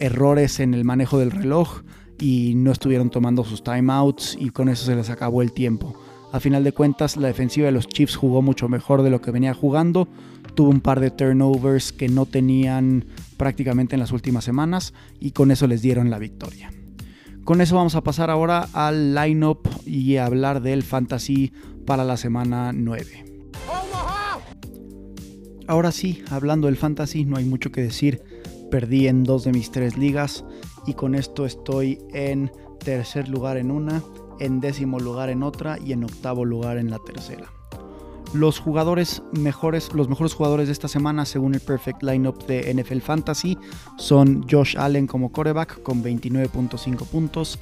errores 0.00 0.58
en 0.58 0.74
el 0.74 0.84
manejo 0.84 1.18
del 1.18 1.30
reloj 1.30 1.82
y 2.18 2.54
no 2.56 2.72
estuvieron 2.72 3.10
tomando 3.10 3.44
sus 3.44 3.62
timeouts 3.62 4.36
y 4.38 4.50
con 4.50 4.68
eso 4.68 4.84
se 4.84 4.96
les 4.96 5.10
acabó 5.10 5.42
el 5.42 5.52
tiempo. 5.52 5.94
A 6.32 6.40
final 6.40 6.62
de 6.62 6.72
cuentas, 6.72 7.16
la 7.16 7.28
defensiva 7.28 7.66
de 7.66 7.72
los 7.72 7.88
Chiefs 7.88 8.16
jugó 8.16 8.40
mucho 8.40 8.68
mejor 8.68 9.02
de 9.02 9.10
lo 9.10 9.20
que 9.20 9.30
venía 9.30 9.52
jugando. 9.52 10.08
Tuvo 10.54 10.70
un 10.70 10.80
par 10.80 11.00
de 11.00 11.10
turnovers 11.10 11.92
que 11.92 12.08
no 12.08 12.26
tenían 12.26 13.04
prácticamente 13.36 13.94
en 13.94 14.00
las 14.00 14.12
últimas 14.12 14.44
semanas 14.44 14.94
y 15.18 15.32
con 15.32 15.50
eso 15.50 15.66
les 15.66 15.82
dieron 15.82 16.08
la 16.08 16.18
victoria. 16.18 16.70
Con 17.44 17.60
eso 17.60 17.74
vamos 17.74 17.96
a 17.96 18.02
pasar 18.02 18.30
ahora 18.30 18.68
al 18.72 19.14
lineup 19.14 19.66
y 19.84 20.18
hablar 20.18 20.62
del 20.62 20.84
fantasy 20.84 21.52
para 21.84 22.04
la 22.04 22.16
semana 22.16 22.72
9. 22.72 23.24
Ahora 25.66 25.90
sí, 25.90 26.22
hablando 26.30 26.66
del 26.66 26.76
fantasy, 26.76 27.24
no 27.24 27.36
hay 27.36 27.44
mucho 27.44 27.72
que 27.72 27.82
decir 27.82 28.22
perdí 28.70 29.08
en 29.08 29.24
dos 29.24 29.44
de 29.44 29.52
mis 29.52 29.70
tres 29.70 29.98
ligas 29.98 30.44
y 30.86 30.94
con 30.94 31.14
esto 31.14 31.44
estoy 31.44 31.98
en 32.12 32.50
tercer 32.78 33.28
lugar 33.28 33.56
en 33.56 33.70
una, 33.70 34.02
en 34.38 34.60
décimo 34.60 34.98
lugar 34.98 35.30
en 35.30 35.42
otra 35.42 35.78
y 35.78 35.92
en 35.92 36.04
octavo 36.04 36.44
lugar 36.44 36.78
en 36.78 36.90
la 36.90 36.98
tercera. 36.98 37.52
Los 38.32 38.60
jugadores 38.60 39.22
mejores, 39.32 39.92
los 39.92 40.08
mejores 40.08 40.34
jugadores 40.34 40.68
de 40.68 40.72
esta 40.72 40.86
semana, 40.86 41.24
según 41.24 41.54
el 41.54 41.60
Perfect 41.60 42.02
Lineup 42.04 42.46
de 42.46 42.72
NFL 42.72 43.00
Fantasy, 43.00 43.58
son 43.98 44.46
Josh 44.48 44.76
Allen 44.78 45.08
como 45.08 45.32
coreback 45.32 45.82
con 45.82 46.02
29.5 46.04 47.06
puntos. 47.06 47.58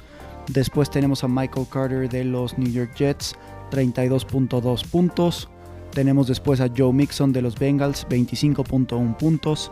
Después 0.47 0.91
tenemos 0.91 1.23
a 1.23 1.27
Michael 1.27 1.65
Carter 1.71 2.07
de 2.07 2.23
los 2.23 2.55
New 2.57 2.71
York 2.71 2.93
Jets, 2.95 3.35
32.2 3.71 4.85
puntos. 4.85 5.49
Tenemos 5.91 6.27
después 6.27 6.61
a 6.61 6.69
Joe 6.75 6.93
Mixon 6.93 7.33
de 7.33 7.41
los 7.41 7.57
Bengals, 7.57 8.07
25.1 8.07 9.17
puntos. 9.17 9.71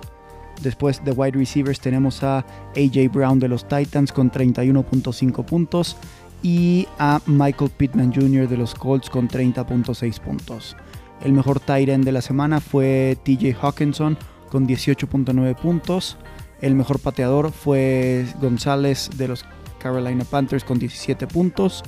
Después 0.61 1.03
de 1.03 1.11
wide 1.11 1.37
receivers 1.37 1.79
tenemos 1.79 2.23
a 2.23 2.39
AJ 2.75 3.11
Brown 3.11 3.39
de 3.39 3.47
los 3.47 3.67
Titans 3.67 4.11
con 4.11 4.31
31.5 4.31 5.45
puntos 5.45 5.95
y 6.41 6.87
a 6.97 7.21
Michael 7.25 7.71
Pittman 7.71 8.13
Jr. 8.13 8.47
de 8.47 8.57
los 8.57 8.73
Colts 8.73 9.09
con 9.09 9.27
30.6 9.27 10.19
puntos. 10.19 10.75
El 11.21 11.33
mejor 11.33 11.59
tight 11.59 11.89
end 11.89 12.05
de 12.05 12.11
la 12.11 12.21
semana 12.21 12.59
fue 12.59 13.17
TJ 13.23 13.55
Hawkinson 13.61 14.17
con 14.49 14.67
18.9 14.67 15.55
puntos. 15.55 16.17
El 16.61 16.75
mejor 16.75 16.99
pateador 16.99 17.51
fue 17.51 18.25
González 18.41 19.09
de 19.15 19.27
los 19.27 19.45
Carolina 19.79 20.25
Panthers 20.25 20.63
con 20.63 20.79
17 20.79 21.27
puntos. 21.27 21.83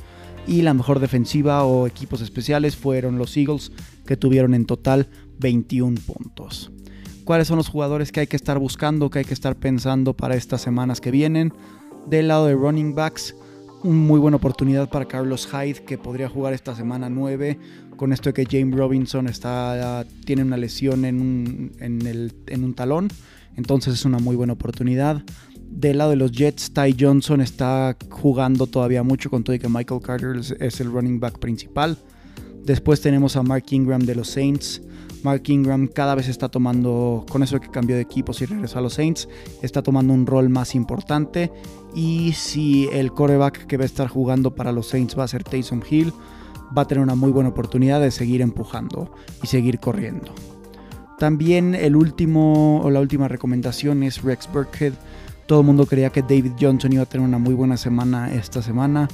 Y 0.48 0.62
la 0.64 0.74
mejor 0.74 1.00
defensiva 1.00 1.64
o 1.64 1.86
equipos 1.86 2.22
especiales 2.22 2.76
fueron 2.76 3.18
los 3.18 3.36
Eagles 3.38 3.72
que 4.06 4.18
tuvieron 4.18 4.54
en 4.54 4.66
total 4.66 5.10
21 5.38 6.00
puntos 6.02 6.72
cuáles 7.30 7.48
son 7.48 7.58
los 7.58 7.70
jugadores 7.70 8.12
que 8.12 8.22
hay 8.22 8.26
que 8.26 8.36
estar 8.36 8.58
buscando, 8.58 9.12
que 9.12 9.20
hay 9.20 9.26
que 9.26 9.36
estar 9.36 9.56
pensando 9.56 10.15
para 10.15 10.34
estas 10.34 10.62
semanas 10.62 11.00
que 11.00 11.12
vienen. 11.12 11.54
Del 12.08 12.30
lado 12.30 12.48
de 12.48 12.56
running 12.56 12.96
backs, 12.96 13.36
una 13.84 13.94
muy 13.94 14.20
buena 14.20 14.38
oportunidad 14.38 14.89
para 14.89 15.06
Carlos 15.06 15.48
Hyde, 15.48 15.86
que 15.86 16.00
podría 16.00 16.28
jugar 16.28 16.56
esta 16.56 16.76
semana 16.76 17.08
9, 17.08 17.60
con 17.98 18.13
esto 18.13 18.32
de 18.32 18.34
que 18.34 18.48
James 18.50 18.76
Robinson 18.76 19.28
está, 19.28 20.08
tiene 20.26 20.42
una 20.42 20.58
lesión 20.58 21.06
en 21.06 21.22
un, 21.22 21.72
en, 21.80 22.63
un 22.63 22.74
talón, 22.74 23.10
entonces 23.56 23.94
es 23.94 24.06
una 24.06 24.18
muy 24.18 24.36
buena 24.36 24.54
oportunidad. 24.54 25.22
Del 25.70 26.00
lado 26.00 26.10
de 26.10 26.15
los 26.15 26.32
Jets, 26.32 26.74
Ty 26.74 26.96
Johnson 27.00 27.42
está 27.42 27.96
jugando 28.10 28.65
todavía 28.65 29.04
mucho 29.04 29.30
con 29.30 29.44
todo 29.44 29.56
y 29.56 29.60
que 29.60 29.70
Michael 29.70 30.02
Carter 30.02 30.36
es 30.60 30.82
el 30.82 30.92
running 30.92 31.20
back 31.20 31.38
principal. 31.38 31.96
Después 32.65 33.02
tenemos 33.02 33.36
a 33.36 33.44
Mark 33.44 33.65
Ingram 33.70 34.02
de 34.02 34.15
los 34.15 34.30
Saints, 34.30 34.82
Mark 35.24 35.44
Ingram 35.48 35.88
cada 35.88 36.16
vez 36.16 36.28
está 36.28 36.50
tomando, 36.50 37.26
con 37.30 37.44
eso 37.44 37.60
que 37.60 37.70
cambió 37.70 37.96
de 37.96 38.02
equipos 38.02 38.42
y 38.42 38.46
regresó 38.46 38.80
a 38.80 38.82
los 38.82 38.94
Saints, 38.94 39.28
está 39.62 39.82
tomando 39.82 40.14
un 40.14 40.26
rol 40.26 40.50
más 40.50 40.76
importante. 40.76 41.52
Y 41.96 42.34
si 42.34 42.88
el 42.92 43.12
coreback 43.12 43.66
que 43.66 43.78
va 43.78 43.84
a 43.84 43.86
estar 43.86 44.08
jugando 44.08 44.56
para 44.56 44.72
los 44.72 44.88
Saints 44.88 45.18
va 45.18 45.24
a 45.24 45.28
ser 45.28 45.44
Taysom 45.44 45.82
Hill, 45.90 46.14
va 46.76 46.84
a 46.84 46.86
tener 46.86 47.04
una 47.04 47.16
muy 47.16 47.32
buena 47.32 47.50
oportunidad 47.50 48.00
de 48.02 48.12
seguir 48.12 48.42
empujando 48.42 49.12
y 49.44 49.48
seguir 49.48 49.80
corriendo. 49.80 50.34
También 51.18 51.76
el 51.76 51.96
último 51.96 52.82
o 52.82 52.90
la 52.90 53.02
última 53.02 53.28
recomendación 53.28 54.04
es 54.04 54.22
Rex 54.22 54.50
Burkhead. 54.52 54.94
Todo 55.48 55.62
el 55.62 55.66
mundo 55.66 55.86
creía 55.86 56.12
que 56.12 56.22
David 56.22 56.54
Johnson 56.60 56.94
iba 56.94 57.04
a 57.04 57.08
tener 57.08 57.28
una 57.28 57.40
muy 57.40 57.56
buena 57.56 57.76
semana 57.76 58.34
esta 58.34 58.62
semana, 58.62 59.10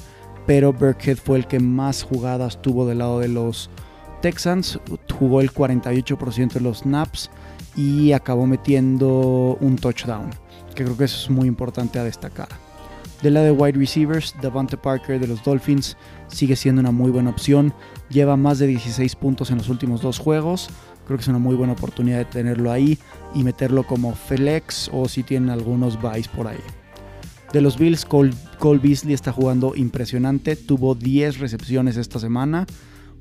pero 0.45 0.71
Burkhead 0.73 1.17
fue 1.17 1.37
el 1.37 1.47
que 1.47 1.59
más 1.59 2.03
jugadas 2.03 2.61
tuvo 2.61 2.85
del 2.85 2.99
lado 2.99 3.19
de 3.19 3.29
los 3.29 3.69
Texans. 4.21 4.79
Jugó 5.17 5.41
el 5.41 5.51
48% 5.51 6.53
de 6.53 6.61
los 6.61 6.79
snaps 6.79 7.29
y 7.75 8.11
acabó 8.13 8.47
metiendo 8.47 9.57
un 9.59 9.75
touchdown, 9.75 10.29
que 10.75 10.83
creo 10.83 10.97
que 10.97 11.05
eso 11.05 11.23
es 11.23 11.29
muy 11.29 11.47
importante 11.47 11.99
a 11.99 12.03
destacar. 12.03 12.47
Del 13.21 13.33
lado 13.33 13.45
de 13.47 13.51
wide 13.51 13.77
receivers, 13.77 14.35
Davante 14.41 14.77
Parker 14.77 15.19
de 15.19 15.27
los 15.27 15.43
Dolphins 15.43 15.97
sigue 16.27 16.55
siendo 16.55 16.81
una 16.81 16.91
muy 16.91 17.11
buena 17.11 17.29
opción. 17.29 17.73
Lleva 18.09 18.37
más 18.37 18.59
de 18.59 18.67
16 18.67 19.15
puntos 19.15 19.51
en 19.51 19.57
los 19.57 19.69
últimos 19.69 20.01
dos 20.01 20.19
juegos. 20.19 20.69
Creo 21.05 21.17
que 21.17 21.21
es 21.21 21.27
una 21.27 21.39
muy 21.39 21.55
buena 21.55 21.73
oportunidad 21.73 22.17
de 22.17 22.25
tenerlo 22.25 22.71
ahí 22.71 22.97
y 23.33 23.43
meterlo 23.43 23.83
como 23.83 24.13
flex 24.13 24.89
o 24.91 25.07
si 25.07 25.23
tienen 25.23 25.49
algunos 25.49 26.01
buys 26.01 26.27
por 26.27 26.47
ahí. 26.47 26.59
De 27.53 27.61
los 27.61 27.77
Bills, 27.77 28.05
Cole, 28.05 28.33
Cole 28.59 28.79
Beasley 28.79 29.13
está 29.13 29.31
jugando 29.31 29.75
impresionante. 29.75 30.55
Tuvo 30.55 30.93
10 30.93 31.39
recepciones 31.39 31.95
esta 31.95 32.19
semana. 32.19 32.65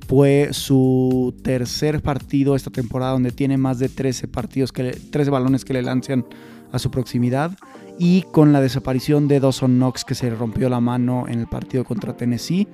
Fue 0.06 0.50
su 0.52 1.34
tercer 1.42 2.02
partido 2.02 2.56
esta 2.56 2.70
temporada 2.70 3.12
donde 3.12 3.32
tiene 3.32 3.56
más 3.56 3.78
de 3.78 3.88
13 3.88 4.28
partidos 4.28 4.70
que 4.72 4.92
13 4.92 5.30
balones 5.30 5.64
que 5.64 5.72
le 5.72 5.82
lanzan 5.82 6.26
a 6.72 6.78
su 6.78 6.90
proximidad 6.90 7.56
y 7.98 8.22
con 8.32 8.52
la 8.52 8.60
desaparición 8.60 9.28
de 9.28 9.40
Dawson 9.40 9.76
Knox 9.76 10.04
que 10.04 10.14
se 10.14 10.30
rompió 10.30 10.68
la 10.68 10.80
mano 10.80 11.26
en 11.28 11.38
el 11.38 11.46
partido 11.46 11.84
contra 11.84 12.16
Tennessee, 12.16 12.66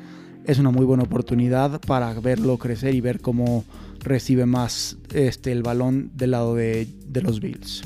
es 0.47 0.59
una 0.59 0.71
muy 0.71 0.87
buena 0.87 1.05
oportunidad 1.05 1.81
para 1.83 2.13
verlo 2.15 2.57
crecer 2.57 2.95
y 2.95 3.01
ver 3.01 3.21
cómo 3.21 3.65
recibe 4.01 4.47
más 4.47 4.97
este, 5.13 5.53
el 5.53 5.63
balón 5.63 6.11
del 6.15 6.33
lado 6.33 6.55
de, 6.55 6.89
de 7.07 7.23
los 7.23 7.41
Bills. 7.41 7.83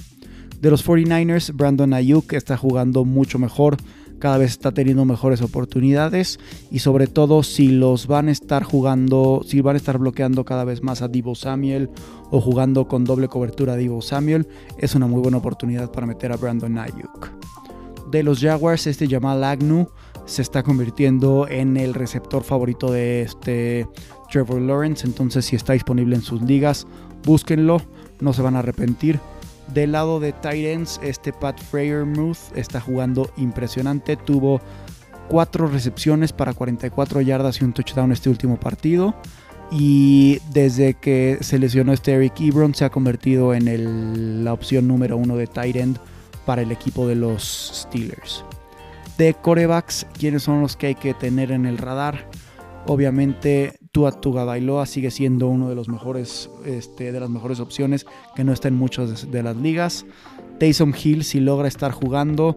De 0.61 0.71
los 0.71 0.87
49ers, 0.87 1.55
Brandon 1.55 1.93
Ayuk 1.93 2.33
está 2.33 2.57
jugando 2.57 3.05
mucho 3.05 3.39
mejor 3.39 3.77
cada 4.19 4.39
vez 4.39 4.53
está 4.53 4.73
teniendo 4.73 5.05
mejores 5.05 5.43
oportunidades 5.43 6.39
y 6.71 6.79
sobre 6.79 7.07
todo 7.07 7.43
si 7.43 7.69
los 7.69 8.07
van 8.07 8.29
a 8.29 8.33
estar 8.33 8.63
jugando, 8.63 9.43
si 9.47 9.61
van 9.61 9.77
a 9.77 9.79
estar 9.79 9.99
bloqueando 9.99 10.45
cada 10.45 10.65
vez 10.65 10.83
más 10.83 11.03
a 11.03 11.09
Divo 11.09 11.35
Samuel 11.35 11.91
o 12.31 12.41
jugando 12.41 12.89
con 12.89 13.05
doble 13.05 13.29
cobertura 13.29 13.75
a 13.75 13.77
Divo 13.77 14.03
Samuel, 14.03 14.47
es 14.79 14.95
una 14.95 15.07
muy 15.07 15.21
buena 15.21 15.39
oportunidad 15.39 15.91
para 15.91 16.07
meter 16.07 16.33
a 16.33 16.37
Brandon 16.37 16.79
Ayuk. 16.79 17.31
De 18.11 18.23
los 18.23 18.41
Jaguars, 18.41 18.87
este 18.87 19.09
Jamal 19.09 19.43
Agnew 19.43 19.89
se 20.27 20.43
está 20.43 20.63
convirtiendo 20.63 21.49
en 21.49 21.77
el 21.77 21.95
receptor 21.95 22.45
favorito 22.45 22.91
de 22.91 23.23
este 23.23 23.87
Trevor 24.31 24.61
Lawrence, 24.61 25.07
entonces 25.07 25.45
si 25.45 25.57
está 25.57 25.75
disponible 25.75 26.17
en 26.17 26.23
sus 26.23 26.41
ligas, 26.43 26.87
búsquenlo, 27.25 27.81
no 28.21 28.33
se 28.33 28.43
van 28.43 28.57
a 28.57 28.61
arrepentir. 28.61 29.21
Del 29.73 29.93
lado 29.93 30.21
de 30.21 30.33
Titans, 30.33 31.01
este 31.03 31.33
Pat 31.33 31.59
Freyermuth 31.61 32.55
está 32.55 32.81
jugando 32.81 33.31
impresionante. 33.37 34.17
Tuvo 34.17 34.61
cuatro 35.29 35.67
recepciones 35.67 36.33
para 36.33 36.53
44 36.53 37.21
yardas 37.23 37.61
y 37.61 37.65
un 37.65 37.73
touchdown 37.73 38.13
este 38.13 38.29
último 38.29 38.59
partido. 38.59 39.15
Y 39.71 40.41
desde 40.51 40.95
que 40.95 41.39
se 41.41 41.59
lesionó 41.59 41.93
este 41.93 42.13
Eric 42.13 42.41
Ebron, 42.41 42.75
se 42.75 42.85
ha 42.85 42.91
convertido 42.91 43.55
en 43.55 44.45
la 44.45 44.53
opción 44.53 44.87
número 44.87 45.17
uno 45.17 45.37
de 45.37 45.47
tight 45.47 45.99
para 46.45 46.63
el 46.63 46.71
equipo 46.71 47.09
de 47.09 47.15
los 47.17 47.73
Steelers. 47.75 48.45
De 49.17 49.35
corebacks, 49.35 50.07
¿quiénes 50.19 50.43
son 50.43 50.61
los 50.61 50.77
que 50.77 50.89
hay 50.89 50.95
que 50.95 51.15
tener 51.15 51.51
en 51.51 51.67
el 51.67 51.79
radar? 51.79 52.29
Obviamente 52.87 53.79
Tua 53.93 54.11
Bailoa 54.45 54.87
sigue 54.87 55.11
siendo 55.11 55.49
uno 55.49 55.69
de 55.69 55.75
los 55.75 55.89
mejores, 55.89 56.51
este, 56.67 57.13
de 57.13 57.21
las 57.21 57.31
mejores 57.31 57.61
opciones 57.61 58.07
que 58.35 58.45
no 58.45 58.53
está 58.53 58.69
en 58.69 58.75
muchas 58.75 59.31
de, 59.31 59.43
las 59.43 59.57
ligas. 59.57 60.05
Taysom 60.59 60.93
Hill 60.93 61.25
si 61.25 61.41
logra 61.41 61.69
estar 61.69 61.93
jugando 61.93 62.57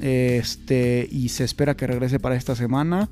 este, 0.00 1.08
y 1.10 1.30
se 1.30 1.44
espera 1.44 1.76
que 1.76 1.86
regrese 1.86 2.20
para 2.20 2.36
esta 2.36 2.54
semana, 2.54 3.08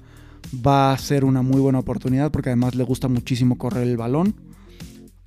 va 0.54 0.92
a 0.92 0.98
ser 0.98 1.24
una 1.24 1.42
muy 1.42 1.60
buena 1.60 1.78
oportunidad 1.78 2.30
porque 2.30 2.50
además 2.50 2.74
le 2.74 2.84
gusta 2.84 3.08
muchísimo 3.08 3.58
correr 3.58 3.86
el 3.86 3.96
balón. 3.96 4.34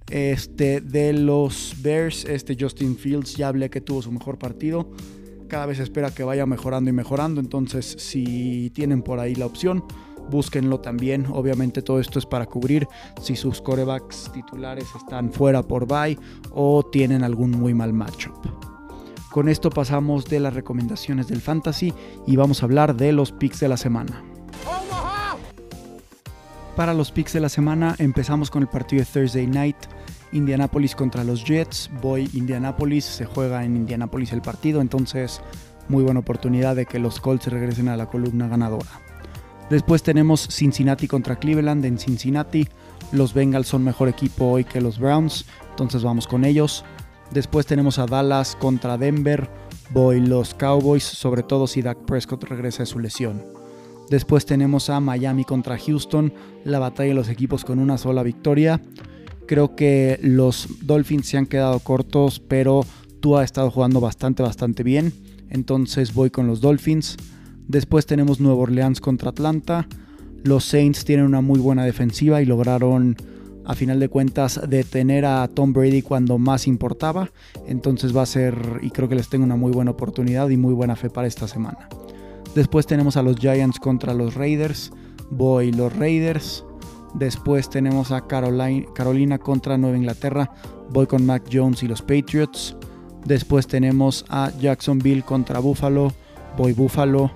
Este, 0.09 0.81
de 0.81 1.13
los 1.13 1.75
Bears, 1.81 2.25
este 2.25 2.55
Justin 2.59 2.95
Fields 2.95 3.35
ya 3.35 3.47
hablé 3.47 3.69
que 3.69 3.81
tuvo 3.81 4.01
su 4.01 4.11
mejor 4.11 4.37
partido. 4.37 4.91
Cada 5.47 5.65
vez 5.65 5.79
espera 5.79 6.13
que 6.13 6.23
vaya 6.23 6.45
mejorando 6.45 6.89
y 6.89 6.93
mejorando. 6.93 7.41
Entonces, 7.41 7.95
si 7.97 8.71
tienen 8.75 9.01
por 9.01 9.19
ahí 9.19 9.35
la 9.35 9.47
opción, 9.47 9.83
búsquenlo 10.29 10.79
también. 10.79 11.25
Obviamente 11.31 11.81
todo 11.81 11.99
esto 11.99 12.19
es 12.19 12.25
para 12.25 12.45
cubrir 12.45 12.87
si 13.21 13.35
sus 13.35 13.61
corebacks 13.61 14.31
titulares 14.33 14.87
están 14.95 15.31
fuera 15.31 15.63
por 15.63 15.87
bye 15.87 16.17
o 16.51 16.83
tienen 16.83 17.23
algún 17.23 17.51
muy 17.51 17.73
mal 17.73 17.93
matchup. 17.93 18.35
Con 19.31 19.49
esto 19.49 19.69
pasamos 19.69 20.25
de 20.25 20.39
las 20.39 20.53
recomendaciones 20.53 21.27
del 21.27 21.41
fantasy 21.41 21.93
y 22.25 22.37
vamos 22.37 22.61
a 22.61 22.65
hablar 22.65 22.95
de 22.95 23.11
los 23.11 23.31
picks 23.31 23.59
de 23.59 23.67
la 23.67 23.77
semana. 23.77 24.23
Para 26.75 26.93
los 26.93 27.11
picks 27.11 27.33
de 27.33 27.39
la 27.39 27.49
semana 27.49 27.95
empezamos 27.99 28.51
con 28.51 28.61
el 28.61 28.69
partido 28.69 29.03
de 29.03 29.11
Thursday 29.11 29.47
Night. 29.47 29.77
Indianapolis 30.31 30.95
contra 30.95 31.23
los 31.23 31.45
Jets. 31.45 31.89
Voy 32.01 32.29
Indianapolis, 32.33 33.05
se 33.05 33.25
juega 33.25 33.63
en 33.63 33.77
Indianapolis 33.77 34.33
el 34.33 34.41
partido, 34.41 34.81
entonces 34.81 35.41
muy 35.87 36.03
buena 36.03 36.19
oportunidad 36.19 36.75
de 36.75 36.85
que 36.85 36.99
los 36.99 37.19
Colts 37.19 37.47
regresen 37.47 37.87
a 37.87 37.97
la 37.97 38.07
columna 38.07 38.47
ganadora. 38.47 39.04
Después 39.69 40.03
tenemos 40.03 40.47
Cincinnati 40.49 41.07
contra 41.07 41.37
Cleveland 41.37 41.83
en 41.85 41.97
Cincinnati. 41.97 42.67
Los 43.11 43.33
Bengals 43.33 43.67
son 43.67 43.83
mejor 43.83 44.07
equipo 44.07 44.45
hoy 44.45 44.63
que 44.63 44.81
los 44.81 44.99
Browns, 44.99 45.45
entonces 45.71 46.03
vamos 46.03 46.27
con 46.27 46.45
ellos. 46.45 46.83
Después 47.31 47.65
tenemos 47.65 47.97
a 47.97 48.05
Dallas 48.05 48.55
contra 48.55 48.97
Denver. 48.97 49.49
Voy 49.91 50.19
los 50.19 50.53
Cowboys, 50.53 51.03
sobre 51.03 51.43
todo 51.43 51.67
si 51.67 51.81
Dak 51.81 51.97
Prescott 52.05 52.43
regresa 52.43 52.83
de 52.83 52.87
su 52.87 52.99
lesión. 52.99 53.43
Después 54.09 54.45
tenemos 54.45 54.89
a 54.89 54.99
Miami 54.99 55.43
contra 55.43 55.79
Houston, 55.79 56.31
la 56.63 56.79
batalla 56.79 57.09
de 57.09 57.15
los 57.15 57.29
equipos 57.29 57.65
con 57.65 57.79
una 57.79 57.97
sola 57.97 58.21
victoria. 58.21 58.81
Creo 59.47 59.75
que 59.75 60.19
los 60.21 60.67
Dolphins 60.81 61.27
se 61.27 61.37
han 61.37 61.47
quedado 61.47 61.79
cortos, 61.79 62.39
pero 62.39 62.85
tú 63.19 63.37
has 63.37 63.45
estado 63.45 63.71
jugando 63.71 63.99
bastante, 63.99 64.43
bastante 64.43 64.83
bien. 64.83 65.11
Entonces 65.49 66.13
voy 66.13 66.29
con 66.29 66.45
los 66.45 66.61
Dolphins. 66.61 67.17
Después 67.67 68.05
tenemos 68.05 68.39
Nueva 68.39 68.61
Orleans 68.61 69.01
contra 69.01 69.29
Atlanta. 69.29 69.87
Los 70.43 70.65
Saints 70.65 71.05
tienen 71.05 71.25
una 71.25 71.41
muy 71.41 71.59
buena 71.59 71.83
defensiva 71.83 72.41
y 72.41 72.45
lograron 72.45 73.15
a 73.65 73.73
final 73.73 73.99
de 73.99 74.09
cuentas 74.09 74.61
detener 74.69 75.25
a 75.25 75.47
Tom 75.47 75.73
Brady 75.73 76.03
cuando 76.03 76.37
más 76.37 76.67
importaba. 76.67 77.31
Entonces 77.67 78.15
va 78.15 78.21
a 78.21 78.27
ser, 78.27 78.55
y 78.83 78.91
creo 78.91 79.09
que 79.09 79.15
les 79.15 79.29
tengo 79.29 79.43
una 79.43 79.55
muy 79.55 79.71
buena 79.71 79.91
oportunidad 79.91 80.49
y 80.49 80.57
muy 80.57 80.73
buena 80.73 80.95
fe 80.95 81.09
para 81.09 81.27
esta 81.27 81.47
semana. 81.47 81.89
Después 82.53 82.85
tenemos 82.85 83.17
a 83.17 83.23
los 83.23 83.37
Giants 83.37 83.79
contra 83.79 84.13
los 84.13 84.35
Raiders. 84.35 84.91
Voy 85.31 85.71
los 85.71 85.95
Raiders. 85.95 86.63
Después 87.15 87.69
tenemos 87.69 88.11
a 88.11 88.27
Carolina, 88.27 89.37
contra 89.39 89.77
Nueva 89.77 89.97
Inglaterra. 89.97 90.51
Voy 90.91 91.07
con 91.07 91.25
Mac 91.25 91.43
Jones 91.51 91.81
y 91.81 91.87
los 91.87 92.01
Patriots. 92.01 92.75
Después 93.25 93.65
tenemos 93.65 94.23
a 94.29 94.51
Jacksonville 94.59 95.23
contra 95.23 95.59
Buffalo. 95.59 96.13
Voy 96.57 96.73
Buffalo. 96.73 97.31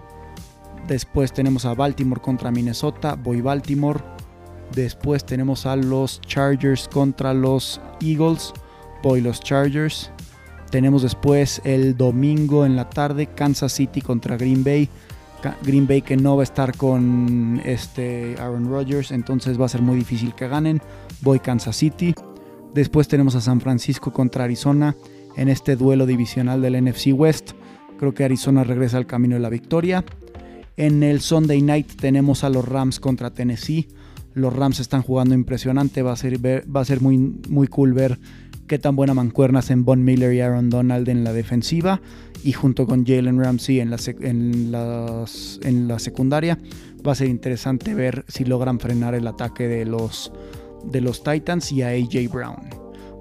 Después 0.89 1.31
tenemos 1.31 1.65
a 1.65 1.75
Baltimore 1.75 2.19
contra 2.19 2.49
Minnesota, 2.49 3.13
voy 3.13 3.41
Baltimore. 3.41 3.99
Después 4.73 5.23
tenemos 5.23 5.67
a 5.67 5.75
los 5.75 6.19
Chargers 6.21 6.87
contra 6.87 7.31
los 7.31 7.79
Eagles, 8.01 8.51
voy 9.03 9.21
los 9.21 9.39
Chargers. 9.39 10.09
Tenemos 10.71 11.03
después 11.03 11.61
el 11.63 11.95
domingo 11.95 12.65
en 12.65 12.75
la 12.75 12.89
tarde 12.89 13.27
Kansas 13.27 13.71
City 13.71 14.01
contra 14.01 14.35
Green 14.35 14.63
Bay. 14.63 14.89
Green 15.61 15.85
Bay 15.85 16.01
que 16.01 16.17
no 16.17 16.35
va 16.35 16.41
a 16.41 16.43
estar 16.43 16.75
con 16.75 17.61
este 17.63 18.35
Aaron 18.39 18.67
Rodgers, 18.67 19.11
entonces 19.11 19.61
va 19.61 19.67
a 19.67 19.69
ser 19.69 19.83
muy 19.83 19.95
difícil 19.95 20.33
que 20.33 20.47
ganen. 20.47 20.81
Voy 21.21 21.39
Kansas 21.39 21.75
City. 21.75 22.15
Después 22.73 23.07
tenemos 23.07 23.35
a 23.35 23.41
San 23.41 23.61
Francisco 23.61 24.11
contra 24.11 24.45
Arizona 24.45 24.95
en 25.37 25.49
este 25.49 25.75
duelo 25.75 26.07
divisional 26.07 26.63
del 26.63 26.83
NFC 26.83 27.13
West. 27.13 27.51
Creo 27.99 28.13
que 28.13 28.23
Arizona 28.23 28.63
regresa 28.63 28.97
al 28.97 29.05
camino 29.05 29.35
de 29.35 29.41
la 29.41 29.49
victoria. 29.49 30.03
En 30.79 31.03
el 31.03 31.19
Sunday 31.19 31.61
Night 31.61 31.91
tenemos 31.99 32.45
a 32.45 32.49
los 32.49 32.65
Rams 32.65 33.01
contra 33.01 33.31
Tennessee. 33.31 33.89
Los 34.33 34.55
Rams 34.55 34.79
están 34.79 35.01
jugando 35.01 35.35
impresionante. 35.35 36.03
Va 36.03 36.13
a 36.13 36.15
ser, 36.15 36.39
va 36.41 36.79
a 36.79 36.85
ser 36.85 37.01
muy, 37.01 37.17
muy 37.17 37.67
cool 37.67 37.91
ver 37.91 38.17
qué 38.65 38.79
tan 38.79 38.95
buena 38.95 39.13
mancuernas 39.13 39.71
en 39.71 39.83
Von 39.83 40.05
Miller 40.05 40.33
y 40.33 40.39
Aaron 40.39 40.69
Donald 40.69 41.09
en 41.09 41.25
la 41.25 41.33
defensiva. 41.33 41.99
Y 42.45 42.53
junto 42.53 42.87
con 42.87 43.05
Jalen 43.05 43.43
Ramsey 43.43 43.81
en 43.81 43.89
la, 43.89 43.97
en, 44.21 44.73
en 45.63 45.87
la 45.89 45.99
secundaria. 45.99 46.57
Va 47.05 47.11
a 47.11 47.15
ser 47.15 47.27
interesante 47.27 47.93
ver 47.93 48.23
si 48.29 48.45
logran 48.45 48.79
frenar 48.79 49.15
el 49.15 49.27
ataque 49.27 49.67
de 49.67 49.83
los, 49.83 50.31
de 50.85 51.01
los 51.01 51.23
Titans 51.23 51.73
y 51.73 51.81
a 51.81 51.89
AJ 51.89 52.31
Brown. 52.31 52.69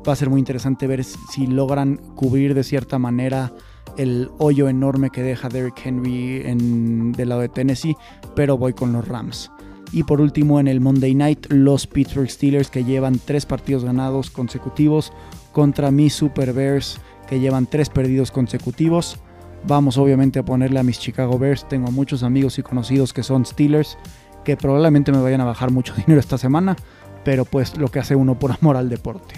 Va 0.09 0.13
a 0.13 0.17
ser 0.17 0.31
muy 0.31 0.39
interesante 0.39 0.87
ver 0.87 1.03
si 1.03 1.49
logran 1.49 1.97
cubrir 1.97 2.55
de 2.55 2.63
cierta 2.63 3.01
manera 3.01 3.53
el 3.99 4.31
hoyo 4.39 4.69
enorme 4.69 5.11
que 5.11 5.23
deja 5.23 5.49
Derrick 5.49 5.85
Henry 5.85 6.43
en, 6.47 7.13
del 7.13 7.29
lado 7.29 7.43
de 7.43 7.49
Tennessee, 7.51 7.97
pero 8.35 8.57
voy 8.57 8.73
con 8.73 8.93
los 8.93 9.07
Rams. 9.07 9.51
Y 9.93 10.05
por 10.05 10.21
último 10.21 10.61
en 10.61 10.69
el 10.69 10.81
Monday 10.81 11.15
Night, 11.15 11.47
los 11.51 11.87
Pittsburgh 11.87 12.31
Steelers 12.31 12.71
que 12.71 12.85
llevan 12.85 13.21
tres 13.25 13.45
partidos 13.45 13.85
ganados 13.85 14.31
consecutivos. 14.31 15.13
contra 15.53 15.91
mis 15.91 16.15
Super 16.15 16.53
Bears 16.53 17.01
que 17.29 17.41
llevan 17.41 17.67
tres 17.67 17.91
perdidos 17.91 18.31
consecutivos. 18.31 19.19
Vamos 19.67 19.99
obviamente 19.99 20.39
a 20.39 20.45
ponerle 20.45 20.79
a 20.79 20.85
mis 20.85 21.01
Chicago 21.01 21.39
Bears. 21.39 21.69
Tengo 21.69 21.91
muchos 21.91 22.23
amigos 22.23 22.59
y 22.59 22.63
conocidos 22.63 23.13
que 23.13 23.23
son 23.23 23.45
Steelers 23.45 23.99
que 24.45 24.57
probablemente 24.57 25.13
me 25.13 25.21
vayan 25.21 25.41
a 25.41 25.45
bajar 25.45 25.71
mucho 25.71 25.95
dinero 25.97 26.21
esta 26.21 26.39
semana, 26.39 26.77
pero 27.25 27.45
pues 27.45 27.77
lo 27.77 27.89
que 27.89 27.99
hace 27.99 28.15
uno 28.15 28.39
por 28.39 28.53
amor 28.53 28.77
al 28.77 28.89
deporte. 28.89 29.35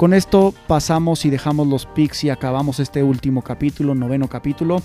Con 0.00 0.14
esto 0.14 0.54
pasamos 0.66 1.26
y 1.26 1.28
dejamos 1.28 1.66
los 1.68 1.84
picks 1.84 2.24
y 2.24 2.30
acabamos 2.30 2.80
este 2.80 3.02
último 3.02 3.42
capítulo, 3.42 3.94
noveno 3.94 4.28
capítulo. 4.28 4.80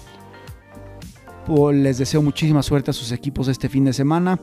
Pues, 1.47 1.78
les 1.78 1.97
deseo 1.97 2.21
muchísima 2.21 2.62
suerte 2.62 2.91
a 2.91 2.93
sus 2.93 3.13
equipos 3.13 3.47
este 3.47 3.69
fin 3.69 3.86
de 3.86 3.93
semana. 3.93 4.41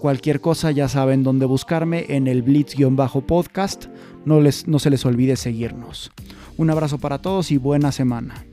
Cualquier 0.00 0.40
cosa 0.40 0.72
ya 0.72 0.88
saben 0.88 1.22
dónde 1.22 1.46
buscarme 1.46 2.06
en 2.08 2.26
el 2.26 2.42
Blitz-podcast. 2.42 3.84
No, 4.24 4.40
les, 4.40 4.66
no 4.66 4.80
se 4.80 4.90
les 4.90 5.06
olvide 5.06 5.36
seguirnos. 5.36 6.10
Un 6.56 6.70
abrazo 6.70 6.98
para 6.98 7.18
todos 7.18 7.52
y 7.52 7.56
buena 7.58 7.92
semana. 7.92 8.47